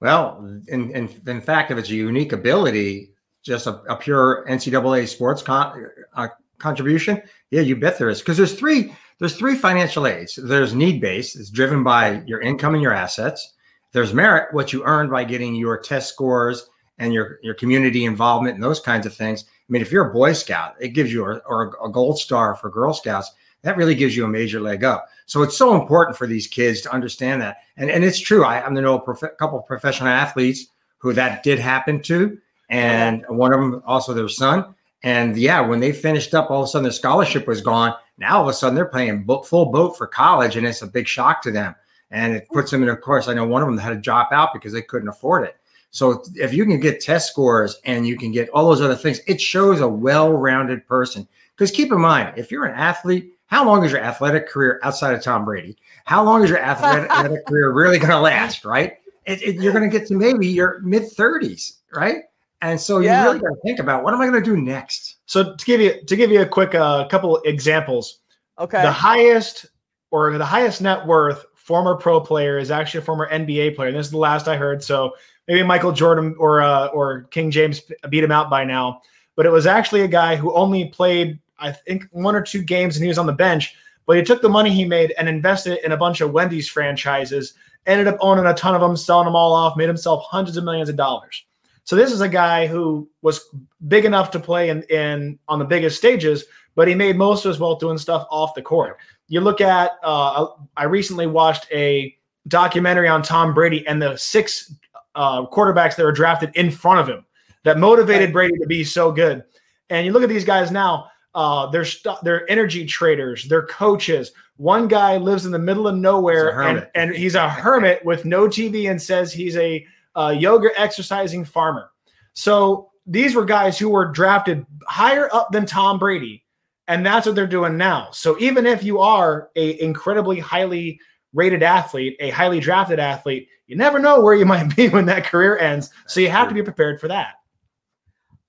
Well, 0.01 0.45
in, 0.67 0.91
in, 0.91 1.09
in 1.25 1.41
fact, 1.41 1.71
if 1.71 1.77
it's 1.77 1.89
a 1.89 1.95
unique 1.95 2.31
ability, 2.31 3.13
just 3.43 3.67
a, 3.67 3.81
a 3.89 3.95
pure 3.95 4.45
NCAA 4.49 5.07
sports 5.07 5.41
con, 5.41 5.87
uh, 6.15 6.27
contribution? 6.57 7.21
Yeah, 7.51 7.61
you 7.61 7.75
bet 7.75 7.97
there 7.97 8.09
is. 8.09 8.19
Because 8.19 8.37
there's 8.37 8.53
three 8.53 8.93
there's 9.19 9.35
three 9.35 9.55
financial 9.55 10.07
aids. 10.07 10.39
There's 10.41 10.73
need 10.73 11.01
based, 11.01 11.35
it's 11.35 11.49
driven 11.49 11.83
by 11.83 12.23
your 12.25 12.41
income 12.41 12.73
and 12.73 12.83
your 12.83 12.93
assets. 12.93 13.53
There's 13.91 14.13
merit, 14.13 14.53
what 14.53 14.71
you 14.71 14.83
earned 14.85 15.09
by 15.09 15.25
getting 15.25 15.55
your 15.55 15.77
test 15.77 16.09
scores 16.09 16.69
and 16.99 17.13
your 17.13 17.39
your 17.41 17.53
community 17.53 18.05
involvement 18.05 18.55
and 18.55 18.63
those 18.63 18.79
kinds 18.79 19.05
of 19.05 19.13
things. 19.13 19.45
I 19.47 19.71
mean, 19.71 19.81
if 19.81 19.91
you're 19.91 20.09
a 20.09 20.13
Boy 20.13 20.33
Scout, 20.33 20.75
it 20.79 20.89
gives 20.89 21.11
you 21.11 21.25
a, 21.25 21.37
or 21.39 21.75
a 21.83 21.89
gold 21.91 22.19
star 22.19 22.55
for 22.55 22.69
Girl 22.69 22.93
Scouts. 22.93 23.31
That 23.61 23.77
really 23.77 23.95
gives 23.95 24.15
you 24.15 24.23
a 24.23 24.29
major 24.29 24.61
leg 24.61 24.83
up. 24.83 25.07
So 25.25 25.43
it's 25.43 25.57
so 25.57 25.79
important 25.79 26.17
for 26.17 26.27
these 26.27 26.47
kids 26.47 26.81
to 26.81 26.91
understand 26.93 27.41
that. 27.41 27.57
And 27.77 27.89
and 27.89 28.03
it's 28.03 28.19
true. 28.19 28.45
I, 28.45 28.61
to 28.61 28.81
know 28.81 28.95
a 28.95 29.01
prof- 29.01 29.37
couple 29.37 29.59
of 29.59 29.65
professional 29.65 30.09
athletes 30.09 30.67
who 30.97 31.13
that 31.13 31.43
did 31.43 31.59
happen 31.59 32.01
to 32.03 32.37
and 32.69 33.25
one 33.27 33.53
of 33.53 33.59
them 33.59 33.81
also 33.85 34.13
their 34.13 34.29
son. 34.29 34.75
And 35.03 35.37
yeah, 35.37 35.61
when 35.61 35.79
they 35.79 35.91
finished 35.91 36.33
up, 36.33 36.51
all 36.51 36.61
of 36.61 36.65
a 36.65 36.67
sudden 36.67 36.83
their 36.83 36.91
scholarship 36.91 37.47
was 37.47 37.61
gone. 37.61 37.95
Now 38.17 38.37
all 38.37 38.43
of 38.43 38.49
a 38.49 38.53
sudden 38.53 38.75
they're 38.75 38.85
playing 38.85 39.23
boat, 39.23 39.47
full 39.47 39.67
boat 39.67 39.97
for 39.97 40.07
college, 40.07 40.55
and 40.55 40.67
it's 40.67 40.81
a 40.81 40.87
big 40.87 41.07
shock 41.07 41.41
to 41.43 41.51
them. 41.51 41.75
And 42.11 42.35
it 42.35 42.47
puts 42.49 42.71
them 42.71 42.83
in 42.83 42.89
a 42.89 42.97
course. 42.97 43.27
I 43.27 43.33
know 43.33 43.45
one 43.45 43.61
of 43.61 43.67
them 43.67 43.77
had 43.77 43.89
to 43.91 43.95
drop 43.95 44.31
out 44.31 44.49
because 44.53 44.73
they 44.73 44.81
couldn't 44.81 45.07
afford 45.07 45.45
it. 45.45 45.55
So 45.91 46.23
if 46.35 46.53
you 46.53 46.65
can 46.65 46.79
get 46.79 47.01
test 47.01 47.29
scores 47.29 47.79
and 47.85 48.07
you 48.07 48.17
can 48.17 48.31
get 48.31 48.49
all 48.49 48.67
those 48.67 48.81
other 48.81 48.95
things, 48.95 49.21
it 49.27 49.41
shows 49.41 49.79
a 49.79 49.87
well-rounded 49.87 50.85
person. 50.87 51.27
Because 51.55 51.71
keep 51.71 51.91
in 51.91 51.99
mind, 51.99 52.33
if 52.37 52.51
you're 52.51 52.65
an 52.65 52.75
athlete, 52.75 53.33
how 53.47 53.65
long 53.65 53.83
is 53.83 53.91
your 53.91 54.01
athletic 54.01 54.47
career 54.47 54.79
outside 54.83 55.15
of 55.15 55.23
Tom 55.23 55.45
Brady? 55.45 55.77
How 56.05 56.23
long 56.23 56.43
is 56.43 56.49
your 56.49 56.59
athletic, 56.59 57.09
athletic 57.09 57.45
career 57.47 57.71
really 57.71 57.97
going 57.97 58.11
to 58.11 58.19
last? 58.19 58.65
Right? 58.65 58.97
It, 59.25 59.41
it, 59.41 59.55
you're 59.55 59.73
going 59.73 59.89
to 59.89 59.97
get 59.97 60.07
to 60.07 60.13
maybe 60.13 60.47
your 60.47 60.79
mid 60.81 61.03
30s, 61.03 61.77
right? 61.93 62.23
And 62.61 62.79
so 62.79 62.99
Yeah. 62.99 63.21
you 63.23 63.27
really 63.29 63.39
got 63.39 63.49
to 63.49 63.61
think 63.63 63.79
about 63.79 64.03
what 64.03 64.13
am 64.13 64.21
I 64.21 64.27
going 64.27 64.41
to 64.43 64.49
do 64.55 64.59
next? 64.59 65.17
So 65.25 65.55
to 65.55 65.65
give 65.65 65.79
you 65.79 66.03
to 66.05 66.15
give 66.15 66.31
you 66.31 66.41
a 66.41 66.45
quick 66.45 66.75
uh, 66.75 67.07
couple 67.07 67.37
examples, 67.45 68.19
Okay. 68.59 68.81
the 68.81 68.91
highest 68.91 69.67
or 70.11 70.37
the 70.37 70.45
highest 70.45 70.81
net 70.81 71.05
worth 71.05 71.45
former 71.55 71.95
pro 71.95 72.19
player 72.19 72.57
is 72.57 72.71
actually 72.71 72.99
a 72.99 73.03
former 73.03 73.29
NBA 73.29 73.75
player. 73.75 73.91
This 73.91 74.07
is 74.07 74.11
the 74.11 74.17
last 74.17 74.47
I 74.47 74.57
heard. 74.57 74.83
So 74.83 75.13
maybe 75.47 75.63
Michael 75.63 75.91
Jordan 75.91 76.35
or 76.39 76.61
uh, 76.61 76.87
or 76.87 77.23
King 77.31 77.51
James 77.51 77.81
beat 78.09 78.23
him 78.23 78.31
out 78.31 78.49
by 78.49 78.63
now. 78.65 79.01
But 79.35 79.45
it 79.45 79.51
was 79.51 79.65
actually 79.67 80.01
a 80.01 80.07
guy 80.07 80.35
who 80.35 80.53
only 80.53 80.89
played, 80.89 81.39
I 81.59 81.71
think, 81.71 82.05
one 82.11 82.35
or 82.35 82.41
two 82.41 82.61
games, 82.61 82.97
and 82.97 83.03
he 83.03 83.07
was 83.07 83.17
on 83.17 83.25
the 83.25 83.31
bench. 83.33 83.73
But 84.05 84.17
he 84.17 84.23
took 84.23 84.41
the 84.41 84.49
money 84.49 84.71
he 84.71 84.83
made 84.83 85.13
and 85.17 85.29
invested 85.29 85.73
it 85.73 85.83
in 85.85 85.93
a 85.93 85.97
bunch 85.97 86.19
of 86.19 86.31
Wendy's 86.31 86.67
franchises. 86.67 87.53
Ended 87.85 88.07
up 88.07 88.17
owning 88.19 88.45
a 88.47 88.53
ton 88.53 88.75
of 88.75 88.81
them, 88.81 88.97
selling 88.97 89.25
them 89.25 89.35
all 89.35 89.53
off, 89.53 89.77
made 89.77 89.87
himself 89.87 90.25
hundreds 90.25 90.57
of 90.57 90.65
millions 90.65 90.89
of 90.89 90.97
dollars. 90.97 91.45
So 91.89 91.95
this 91.95 92.11
is 92.11 92.21
a 92.21 92.29
guy 92.29 92.67
who 92.67 93.09
was 93.23 93.49
big 93.87 94.05
enough 94.05 94.29
to 94.31 94.39
play 94.39 94.69
in, 94.69 94.83
in 94.91 95.39
on 95.47 95.57
the 95.57 95.65
biggest 95.65 95.97
stages, 95.97 96.45
but 96.75 96.87
he 96.87 96.93
made 96.93 97.15
most 97.15 97.43
of 97.43 97.49
his 97.49 97.59
wealth 97.59 97.79
doing 97.79 97.97
stuff 97.97 98.27
off 98.29 98.53
the 98.53 98.61
court. 98.61 98.99
You 99.27 99.41
look 99.41 99.59
at, 99.59 99.93
uh, 100.03 100.49
I 100.77 100.83
recently 100.83 101.25
watched 101.25 101.65
a 101.71 102.15
documentary 102.47 103.07
on 103.07 103.23
Tom 103.23 103.55
Brady 103.55 103.87
and 103.87 103.99
the 103.99 104.15
six 104.17 104.71
uh, 105.15 105.47
quarterbacks 105.47 105.95
that 105.95 106.03
were 106.03 106.11
drafted 106.11 106.51
in 106.53 106.69
front 106.69 106.99
of 106.99 107.07
him 107.07 107.25
that 107.63 107.79
motivated 107.79 108.31
Brady 108.33 108.59
to 108.59 108.67
be 108.67 108.83
so 108.83 109.11
good. 109.11 109.43
And 109.89 110.05
you 110.05 110.11
look 110.11 110.21
at 110.21 110.29
these 110.29 110.45
guys 110.45 110.69
now, 110.69 111.07
uh, 111.33 111.71
they're 111.71 111.85
st- 111.85 112.23
they're 112.23 112.47
energy 112.51 112.85
traders, 112.85 113.47
they're 113.47 113.65
coaches. 113.65 114.31
One 114.57 114.87
guy 114.87 115.17
lives 115.17 115.47
in 115.47 115.51
the 115.51 115.57
middle 115.57 115.87
of 115.87 115.95
nowhere 115.95 116.61
and, 116.61 116.87
and 116.93 117.15
he's 117.15 117.33
a 117.33 117.49
hermit 117.49 118.05
with 118.05 118.25
no 118.25 118.47
TV 118.47 118.91
and 118.91 119.01
says 119.01 119.33
he's 119.33 119.57
a 119.57 119.83
uh, 120.15 120.35
yoga 120.37 120.69
exercising 120.79 121.45
farmer. 121.45 121.91
So 122.33 122.89
these 123.05 123.35
were 123.35 123.45
guys 123.45 123.77
who 123.77 123.89
were 123.89 124.05
drafted 124.05 124.65
higher 124.87 125.33
up 125.33 125.51
than 125.51 125.65
Tom 125.65 125.99
Brady, 125.99 126.43
and 126.87 127.05
that's 127.05 127.25
what 127.25 127.35
they're 127.35 127.47
doing 127.47 127.77
now. 127.77 128.09
So 128.11 128.37
even 128.39 128.65
if 128.65 128.83
you 128.83 128.99
are 128.99 129.49
a 129.55 129.81
incredibly 129.81 130.39
highly 130.39 130.99
rated 131.33 131.63
athlete, 131.63 132.17
a 132.19 132.29
highly 132.29 132.59
drafted 132.59 132.99
athlete, 132.99 133.47
you 133.67 133.75
never 133.75 133.99
know 133.99 134.21
where 134.21 134.35
you 134.35 134.45
might 134.53 134.75
be 134.75 134.89
when 134.89 135.05
that 135.05 135.25
career 135.25 135.57
ends. 135.57 135.91
So 136.07 136.19
you 136.19 136.29
have 136.29 136.49
to 136.49 136.55
be 136.55 136.63
prepared 136.63 136.99
for 136.99 137.07
that. 137.07 137.35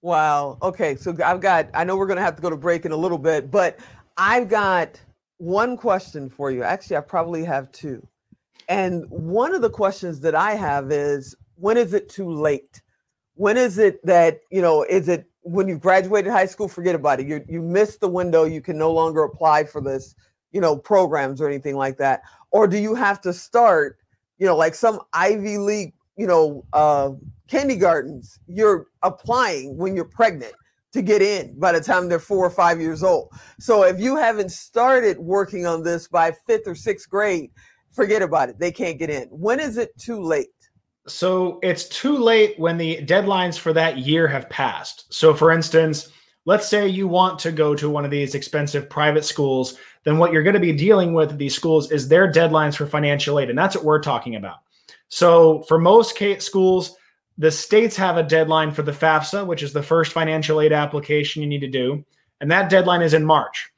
Wow. 0.03 0.59
Okay. 0.63 0.97
So 0.97 1.15
I've 1.25 1.41
got, 1.41 1.69
I 1.75 1.85
know 1.85 1.97
we're 1.97 2.07
going 2.07 2.17
to 2.17 2.23
have 2.23 2.37
to 2.37 2.43
go 2.43 2.49
to 2.49 2.57
break 2.57 2.87
in 2.87 2.93
a 2.93 2.97
little 2.97 3.19
bit, 3.19 3.51
but 3.51 3.79
I've 4.17 4.49
got 4.49 5.01
one 5.37 5.77
question 5.77 6.31
for 6.31 6.51
you. 6.51 6.63
Actually, 6.63 6.97
I 6.97 7.01
probably 7.01 7.45
have 7.45 7.71
two. 7.73 8.07
And 8.69 9.05
one 9.11 9.55
of 9.55 9.63
the 9.63 9.71
questions 9.71 10.21
that 10.21 10.35
I 10.35 10.53
have 10.53 10.91
is 10.91 11.35
when 11.61 11.77
is 11.77 11.95
it 11.95 12.09
too 12.09 12.31
late? 12.31 12.83
When 13.35 13.57
is 13.57 13.79
it 13.79 14.05
that, 14.05 14.41
you 14.51 14.63
know, 14.63 14.83
is 14.83 15.09
it 15.09 15.27
when 15.43 15.69
you've 15.69 15.81
graduated 15.81 16.33
high 16.33 16.47
school, 16.47 16.69
forget 16.69 16.95
about 16.95 17.21
it. 17.21 17.27
You, 17.27 17.45
you 17.49 17.63
missed 17.63 18.01
the 18.01 18.09
window. 18.09 18.45
You 18.45 18.61
can 18.61 18.77
no 18.77 18.93
longer 18.93 19.23
apply 19.23 19.65
for 19.65 19.81
this, 19.81 20.15
you 20.53 20.61
know, 20.61 20.77
programs 20.77 21.41
or 21.41 21.49
anything 21.49 21.77
like 21.77 21.97
that. 21.99 22.23
Or 22.51 22.67
do 22.67 22.77
you 22.79 22.95
have 22.95 23.21
to 23.23 23.33
start, 23.33 23.99
you 24.39 24.47
know, 24.47 24.57
like 24.57 24.75
some 24.75 25.01
Ivy 25.13 25.59
League, 25.59 25.95
you 26.17 26.27
know, 26.27 26.65
uh, 26.73 27.11
kindergartens, 27.49 28.39
you're 28.47 28.87
applying 29.03 29.77
when 29.77 29.97
you're 29.97 30.05
pregnant 30.05 30.53
to 30.93 31.03
get 31.03 31.23
in 31.23 31.59
by 31.59 31.73
the 31.73 31.81
time 31.81 32.09
they're 32.09 32.19
four 32.19 32.45
or 32.45 32.51
five 32.51 32.81
years 32.81 33.03
old. 33.03 33.31
So 33.59 33.85
if 33.85 34.01
you 34.01 34.17
haven't 34.17 34.51
started 34.51 35.19
working 35.19 35.65
on 35.65 35.83
this 35.83 36.09
by 36.09 36.33
fifth 36.47 36.67
or 36.67 36.75
sixth 36.75 37.09
grade, 37.09 37.51
forget 37.93 38.23
about 38.23 38.49
it. 38.49 38.59
They 38.59 38.73
can't 38.73 38.99
get 38.99 39.09
in. 39.09 39.29
When 39.29 39.61
is 39.61 39.79
it 39.79 39.97
too 39.99 40.21
late? 40.21 40.49
So 41.07 41.59
it's 41.63 41.89
too 41.89 42.17
late 42.17 42.59
when 42.59 42.77
the 42.77 42.99
deadlines 43.05 43.59
for 43.59 43.73
that 43.73 43.99
year 43.99 44.29
have 44.29 44.51
passed. 44.51 45.13
So, 45.13 45.35
for 45.35 45.51
instance, 45.51 46.09
let's 46.45 46.69
say 46.69 46.87
you 46.87 47.09
want 47.09 47.39
to 47.41 47.53
go 47.53 47.75
to 47.75 47.91
one 47.91 48.05
of 48.05 48.11
these 48.11 48.35
expensive 48.35 48.89
private 48.89 49.25
schools, 49.25 49.79
then 50.05 50.19
what 50.19 50.33
you're 50.33 50.43
going 50.43 50.55
to 50.55 50.61
be 50.61 50.73
dealing 50.73 51.15
with 51.15 51.33
at 51.33 51.39
these 51.39 51.55
schools 51.55 51.91
is 51.91 52.09
their 52.09 52.31
deadlines 52.31 52.77
for 52.77 52.87
financial 52.87 53.39
aid. 53.39 53.51
And 53.51 53.59
that's 53.59 53.77
what 53.77 53.85
we're 53.85 54.03
talking 54.03 54.37
about. 54.37 54.59
So, 55.09 55.63
for 55.63 55.79
most 55.79 56.17
schools, 56.41 56.97
the 57.39 57.51
states 57.51 57.97
have 57.97 58.19
a 58.19 58.23
deadline 58.23 58.71
for 58.71 58.83
the 58.83 58.93
FAFSA, 58.93 59.47
which 59.47 59.63
is 59.63 59.73
the 59.73 59.83
first 59.83 60.13
financial 60.13 60.61
aid 60.61 60.73
application 60.73 61.43
you 61.43 61.49
need 61.49 61.63
to 61.63 61.69
do. 61.69 62.05
And 62.41 62.51
that 62.51 62.71
deadline 62.71 63.03
is 63.03 63.15
in 63.15 63.25
March. 63.25 63.71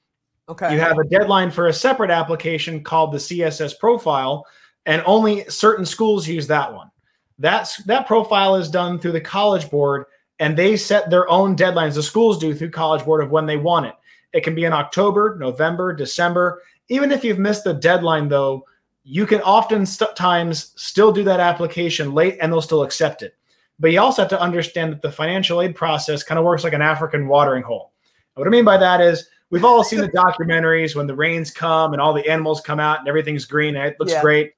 Okay. 0.48 0.74
You 0.74 0.80
have 0.80 0.98
a 0.98 1.08
deadline 1.08 1.50
for 1.50 1.68
a 1.68 1.72
separate 1.72 2.10
application 2.10 2.82
called 2.82 3.12
the 3.12 3.18
CSS 3.18 3.78
profile, 3.78 4.44
and 4.86 5.02
only 5.06 5.44
certain 5.48 5.86
schools 5.86 6.26
use 6.26 6.48
that 6.48 6.74
one. 6.74 6.90
That's 7.38 7.76
that 7.84 8.06
profile 8.06 8.56
is 8.56 8.70
done 8.70 8.98
through 8.98 9.12
the 9.12 9.20
College 9.20 9.70
Board, 9.70 10.06
and 10.38 10.56
they 10.56 10.76
set 10.76 11.10
their 11.10 11.28
own 11.28 11.56
deadlines. 11.56 11.94
The 11.94 12.02
schools 12.02 12.38
do 12.38 12.54
through 12.54 12.70
College 12.70 13.04
Board 13.04 13.22
of 13.22 13.30
when 13.30 13.46
they 13.46 13.56
want 13.56 13.86
it. 13.86 13.94
It 14.32 14.44
can 14.44 14.54
be 14.54 14.64
in 14.64 14.72
October, 14.72 15.36
November, 15.38 15.92
December. 15.94 16.62
Even 16.88 17.10
if 17.12 17.24
you've 17.24 17.38
missed 17.38 17.64
the 17.64 17.74
deadline, 17.74 18.28
though, 18.28 18.64
you 19.04 19.26
can 19.26 19.40
often 19.42 19.84
st- 19.84 20.14
times 20.16 20.72
still 20.76 21.12
do 21.12 21.24
that 21.24 21.40
application 21.40 22.12
late, 22.14 22.38
and 22.40 22.52
they'll 22.52 22.62
still 22.62 22.82
accept 22.82 23.22
it. 23.22 23.34
But 23.78 23.90
you 23.90 24.00
also 24.00 24.22
have 24.22 24.28
to 24.30 24.40
understand 24.40 24.92
that 24.92 25.02
the 25.02 25.10
financial 25.10 25.60
aid 25.60 25.74
process 25.74 26.22
kind 26.22 26.38
of 26.38 26.44
works 26.44 26.62
like 26.64 26.72
an 26.72 26.82
African 26.82 27.26
watering 27.26 27.62
hole. 27.62 27.92
What 28.34 28.46
I 28.46 28.50
mean 28.50 28.64
by 28.64 28.76
that 28.78 29.00
is 29.00 29.28
we've 29.50 29.64
all 29.64 29.82
seen 29.82 30.00
the 30.00 30.08
documentaries 30.08 30.94
when 30.94 31.06
the 31.06 31.14
rains 31.16 31.50
come 31.50 31.92
and 31.92 32.00
all 32.00 32.12
the 32.14 32.26
animals 32.28 32.60
come 32.60 32.80
out 32.80 33.00
and 33.00 33.08
everything's 33.08 33.44
green 33.44 33.76
and 33.76 33.86
it 33.86 33.96
looks 33.98 34.12
Yeah. 34.12 34.22
great. 34.22 34.52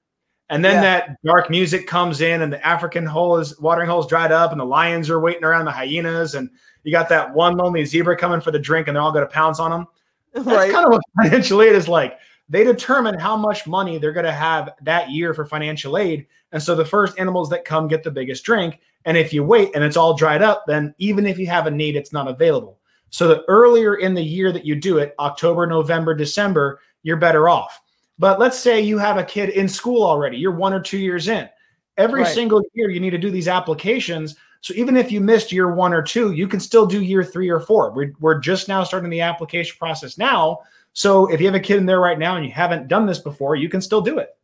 And 0.51 0.65
then 0.65 0.75
Yeah. 0.75 0.83
that 0.83 1.17
dark 1.25 1.49
music 1.49 1.87
comes 1.87 2.21
in 2.21 2.43
and 2.43 2.53
the 2.53 2.65
African 2.67 3.07
hole 3.07 3.39
is 3.39 3.59
watering 3.61 3.89
hole's 3.89 4.07
dried 4.07 4.31
up 4.31 4.53
and 4.53 4.61
the 4.61 4.65
lions 4.67 5.09
are 5.09 5.21
waiting 5.21 5.45
around 5.45 5.65
the 5.65 5.71
hyenas 5.71 6.35
and 6.35 6.51
you 6.83 6.93
got 6.93 7.09
that 7.09 7.33
one 7.33 7.57
lonely 7.57 7.85
zebra 7.85 8.17
coming 8.17 8.41
for 8.43 8.51
the 8.51 8.59
drink 8.59 8.87
and 8.87 8.95
they're 8.95 9.03
all 9.03 9.13
going 9.13 9.27
to 9.27 9.33
pounce 9.33 9.59
on 9.59 9.71
them. 9.71 9.87
That's 10.35 10.47
right. 10.47 10.73
kind 10.73 10.87
of 10.87 10.93
what 10.93 11.03
financial 11.23 11.63
aid 11.63 11.75
is 11.75 11.89
like. 11.89 12.19
They 12.51 12.63
determine 12.63 13.19
how 13.19 13.37
much 13.39 13.67
money 13.67 13.97
they're 13.97 14.13
going 14.13 14.27
to 14.27 14.33
have 14.33 14.75
that 14.83 15.11
year 15.11 15.33
for 15.33 15.47
financial 15.47 15.97
aid. 15.97 16.27
And 16.53 16.63
so 16.63 16.75
the 16.75 16.85
first 16.85 17.19
animals 17.19 17.49
that 17.51 17.65
come 17.65 17.89
get 17.89 18.03
the 18.03 18.11
biggest 18.11 18.45
drink. 18.45 18.81
And 19.07 19.17
if 19.17 19.33
you 19.33 19.43
wait 19.45 19.71
and 19.75 19.83
it's 19.83 19.97
all 19.97 20.15
dried 20.15 20.43
up, 20.43 20.65
then 20.67 20.95
even 20.99 21.27
if 21.27 21.39
you 21.39 21.47
have 21.47 21.67
a 21.67 21.71
need, 21.71 21.97
it's 21.97 22.13
not 22.13 22.29
available. 22.29 22.79
So 23.09 23.29
the 23.29 23.45
earlier 23.49 23.95
in 23.97 24.13
the 24.13 24.23
year 24.23 24.53
that 24.53 24.67
you 24.67 24.75
do 24.75 24.99
it, 24.99 25.15
October, 25.19 25.67
November, 25.67 26.15
December, 26.15 26.81
you're 27.03 27.17
better 27.17 27.49
off. 27.49 27.81
But 28.19 28.39
let's 28.39 28.59
say 28.59 28.81
you 28.81 28.99
have 28.99 29.17
a 29.17 29.25
kid 29.25 29.51
in 29.51 29.69
school 29.69 30.03
already, 30.05 30.37
you're 30.37 30.53
one 30.53 30.73
or 30.73 30.81
two 30.81 30.99
years 30.99 31.29
in. 31.29 31.49
Every 31.97 32.23
Right. 32.23 32.35
single 32.35 32.63
year, 32.75 32.91
you 32.91 33.01
need 33.01 33.11
to 33.11 33.19
do 33.19 33.31
these 33.31 33.49
applications. 33.49 34.37
So 34.61 34.73
even 34.75 34.97
if 34.97 35.13
you 35.13 35.21
missed 35.21 35.53
year 35.53 35.75
one 35.75 35.93
or 35.93 36.03
two, 36.03 36.33
you 36.33 36.49
can 36.49 36.59
still 36.59 36.87
do 36.87 37.03
year 37.03 37.23
three 37.23 37.51
or 37.51 37.61
four. 37.61 37.93
We're, 37.93 38.13
we're 38.21 38.39
just 38.39 38.67
now 38.69 38.83
starting 38.83 39.11
the 39.11 39.21
application 39.21 39.77
process 39.79 40.17
now. 40.17 40.61
So 40.93 41.27
if 41.31 41.41
you 41.41 41.47
have 41.47 41.55
a 41.55 41.61
kid 41.61 41.77
in 41.79 41.87
there 41.87 42.01
right 42.01 42.19
now 42.19 42.37
and 42.37 42.45
you 42.45 42.53
haven't 42.53 42.89
done 42.89 43.05
this 43.05 43.19
before, 43.19 43.57
you 43.57 43.69
can 43.69 43.81
still 43.81 44.01
do 44.01 44.19
it. 44.19 44.37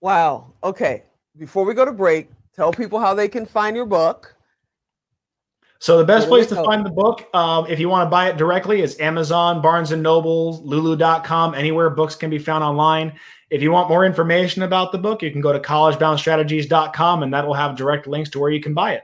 Wow. 0.00 0.52
Okay. 0.64 1.04
Before 1.36 1.64
we 1.64 1.74
go 1.74 1.84
to 1.84 1.92
break, 1.92 2.30
tell 2.54 2.72
people 2.72 2.98
how 2.98 3.12
they 3.12 3.28
can 3.28 3.44
find 3.44 3.76
your 3.76 3.86
book. 3.86 4.34
So 5.80 5.96
the 5.96 6.04
best 6.04 6.28
place 6.28 6.46
to 6.48 6.56
find 6.56 6.84
the 6.84 6.90
book, 6.90 7.26
um, 7.34 7.66
if 7.66 7.80
you 7.80 7.88
want 7.88 8.06
to 8.06 8.10
buy 8.10 8.28
it 8.28 8.36
directly, 8.36 8.82
is 8.82 9.00
Amazon, 9.00 9.62
Barnes 9.62 9.92
and 9.92 10.02
Noble, 10.02 10.62
Lulu.com, 10.62 11.54
anywhere 11.54 11.88
books 11.88 12.14
can 12.14 12.28
be 12.28 12.38
found 12.38 12.62
online. 12.62 13.18
If 13.48 13.62
you 13.62 13.72
want 13.72 13.88
more 13.88 14.04
information 14.04 14.62
about 14.62 14.92
the 14.92 14.98
book, 14.98 15.22
you 15.22 15.30
can 15.30 15.40
go 15.40 15.54
to 15.54 15.58
collegeboundstrategies.com 15.58 17.22
and 17.22 17.32
that 17.32 17.46
will 17.46 17.54
have 17.54 17.76
direct 17.76 18.06
links 18.06 18.28
to 18.30 18.38
where 18.38 18.50
you 18.50 18.60
can 18.60 18.74
buy 18.74 18.92
it. 18.92 19.02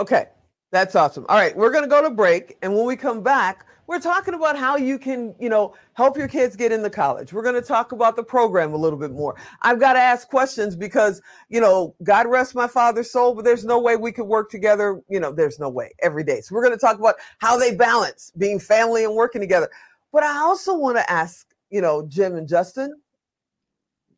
Okay. 0.00 0.26
That's 0.72 0.96
awesome. 0.96 1.26
All 1.28 1.36
right, 1.36 1.54
we're 1.54 1.70
going 1.70 1.84
to 1.84 1.88
go 1.88 2.02
to 2.02 2.10
break 2.10 2.56
and 2.62 2.74
when 2.74 2.86
we 2.86 2.96
come 2.96 3.22
back, 3.22 3.66
we're 3.86 4.00
talking 4.00 4.34
about 4.34 4.56
how 4.56 4.76
you 4.76 4.98
can, 4.98 5.34
you 5.40 5.48
know, 5.48 5.74
help 5.94 6.16
your 6.16 6.28
kids 6.28 6.56
get 6.56 6.72
into 6.72 6.88
college. 6.88 7.32
We're 7.32 7.42
going 7.42 7.60
to 7.60 7.62
talk 7.62 7.92
about 7.92 8.16
the 8.16 8.22
program 8.22 8.72
a 8.72 8.76
little 8.76 8.98
bit 8.98 9.10
more. 9.10 9.36
I've 9.62 9.80
got 9.80 9.94
to 9.94 9.98
ask 9.98 10.28
questions 10.28 10.76
because, 10.76 11.20
you 11.48 11.60
know, 11.60 11.94
God 12.02 12.26
rest 12.28 12.54
my 12.54 12.66
father's 12.66 13.10
soul, 13.10 13.34
but 13.34 13.44
there's 13.44 13.64
no 13.64 13.80
way 13.80 13.96
we 13.96 14.12
could 14.12 14.26
work 14.26 14.50
together, 14.50 15.00
you 15.08 15.20
know, 15.20 15.32
there's 15.32 15.58
no 15.58 15.68
way 15.68 15.90
every 16.02 16.24
day. 16.24 16.40
So 16.40 16.54
we're 16.54 16.64
going 16.64 16.78
to 16.78 16.80
talk 16.80 16.98
about 16.98 17.16
how 17.38 17.58
they 17.58 17.74
balance 17.74 18.32
being 18.36 18.58
family 18.58 19.04
and 19.04 19.14
working 19.14 19.40
together. 19.40 19.68
But 20.12 20.22
I 20.22 20.38
also 20.38 20.76
want 20.76 20.96
to 20.98 21.10
ask, 21.10 21.46
you 21.70 21.80
know, 21.80 22.06
Jim 22.06 22.36
and 22.36 22.48
Justin, 22.48 22.94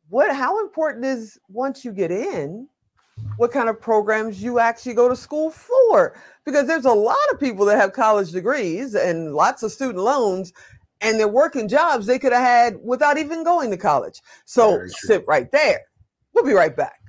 what 0.08 0.34
how 0.34 0.60
important 0.60 1.04
is 1.04 1.38
once 1.48 1.84
you 1.84 1.92
get 1.92 2.10
in 2.10 2.68
what 3.36 3.52
kind 3.52 3.68
of 3.68 3.80
programs 3.80 4.42
you 4.42 4.58
actually 4.58 4.94
go 4.94 5.08
to 5.08 5.16
school 5.16 5.50
for. 5.50 6.14
Because 6.44 6.66
there's 6.66 6.84
a 6.84 6.92
lot 6.92 7.16
of 7.32 7.40
people 7.40 7.64
that 7.66 7.76
have 7.78 7.92
college 7.92 8.32
degrees 8.32 8.94
and 8.94 9.34
lots 9.34 9.62
of 9.62 9.72
student 9.72 10.02
loans 10.04 10.52
and 11.00 11.18
they're 11.18 11.28
working 11.28 11.68
jobs 11.68 12.06
they 12.06 12.18
could 12.18 12.32
have 12.32 12.42
had 12.42 12.76
without 12.82 13.18
even 13.18 13.44
going 13.44 13.70
to 13.70 13.76
college. 13.76 14.20
So 14.44 14.80
sit 14.88 15.24
right 15.26 15.50
there. 15.52 15.80
We'll 16.32 16.44
be 16.44 16.52
right 16.52 16.74
back. 16.74 17.00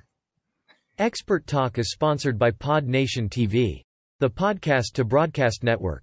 Expert 0.98 1.46
Talk 1.46 1.78
is 1.78 1.90
sponsored 1.90 2.38
by 2.38 2.50
Pod 2.52 2.86
Nation 2.86 3.28
TV, 3.28 3.82
the 4.18 4.30
podcast 4.30 4.92
to 4.94 5.04
broadcast 5.04 5.62
network. 5.62 6.02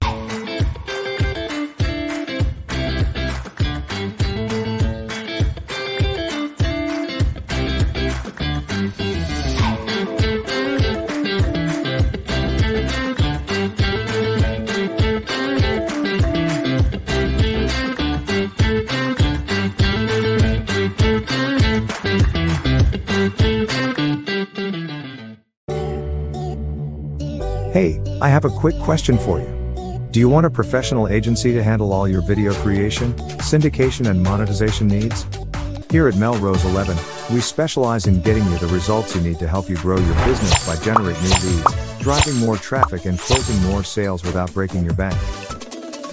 I 28.23 28.29
have 28.29 28.45
a 28.45 28.49
quick 28.49 28.79
question 28.79 29.17
for 29.17 29.41
you. 29.41 30.07
Do 30.11 30.19
you 30.21 30.29
want 30.29 30.45
a 30.45 30.49
professional 30.49 31.09
agency 31.09 31.51
to 31.51 31.61
handle 31.61 31.91
all 31.91 32.07
your 32.07 32.21
video 32.21 32.53
creation, 32.53 33.11
syndication, 33.43 34.09
and 34.09 34.23
monetization 34.23 34.87
needs? 34.87 35.25
Here 35.91 36.07
at 36.07 36.15
Melrose 36.15 36.63
11, 36.63 36.95
we 37.33 37.41
specialize 37.41 38.07
in 38.07 38.21
getting 38.21 38.45
you 38.45 38.57
the 38.59 38.67
results 38.67 39.13
you 39.13 39.19
need 39.19 39.39
to 39.39 39.47
help 39.49 39.67
you 39.67 39.75
grow 39.75 39.97
your 39.97 40.15
business 40.25 40.65
by 40.65 40.81
generating 40.81 41.21
new 41.21 41.35
leads, 41.43 41.99
driving 41.99 42.37
more 42.37 42.55
traffic, 42.55 43.03
and 43.03 43.19
closing 43.19 43.61
more 43.69 43.83
sales 43.83 44.23
without 44.23 44.53
breaking 44.53 44.85
your 44.85 44.93
bank. 44.93 45.19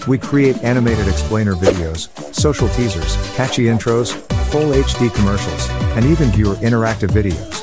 We 0.09 0.19
create 0.19 0.57
animated 0.64 1.07
explainer 1.07 1.55
videos, 1.55 2.09
social 2.35 2.69
teasers, 2.71 3.14
catchy 3.37 3.67
intros, 3.67 4.14
full 4.50 4.73
HD 4.73 5.14
commercials, 5.14 5.69
and 5.95 6.05
even 6.07 6.31
viewer 6.31 6.57
interactive 6.57 7.11
videos. 7.11 7.60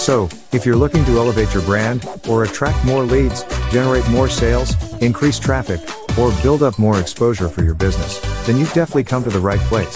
So, 0.00 0.30
if 0.50 0.64
you're 0.64 0.76
looking 0.76 1.04
to 1.04 1.18
elevate 1.18 1.52
your 1.52 1.62
brand, 1.64 2.08
or 2.26 2.44
attract 2.44 2.82
more 2.86 3.04
leads, 3.04 3.44
generate 3.70 4.08
more 4.08 4.30
sales, 4.30 4.74
increase 5.02 5.38
traffic, 5.38 5.78
or 6.18 6.32
build 6.42 6.62
up 6.62 6.78
more 6.78 6.98
exposure 6.98 7.50
for 7.50 7.62
your 7.62 7.74
business, 7.74 8.18
then 8.46 8.56
you've 8.56 8.72
definitely 8.72 9.04
come 9.04 9.22
to 9.24 9.28
the 9.28 9.38
right 9.38 9.60
place. 9.68 9.94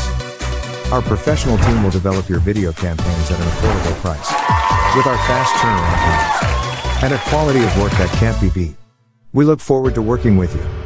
Our 0.93 1.01
professional 1.01 1.57
team 1.57 1.83
will 1.83 1.91
develop 1.91 2.29
your 2.29 2.41
video 2.41 2.71
campaigns 2.71 3.31
at 3.31 3.41
an 3.41 3.47
affordable 3.47 3.95
price. 4.03 4.31
With 4.95 5.07
our 5.07 5.17
fast 5.27 5.55
turnaround 5.55 5.97
times. 6.05 7.03
And 7.03 7.15
a 7.15 7.19
quality 7.31 7.65
of 7.65 7.81
work 7.81 7.93
that 7.93 8.11
can't 8.19 8.39
be 8.43 8.51
beat. 8.51 8.77
We 9.33 9.47
look 9.47 9.59
forward 9.59 9.95
to 9.95 10.03
working 10.03 10.37
with 10.37 10.55
you. 10.55 10.84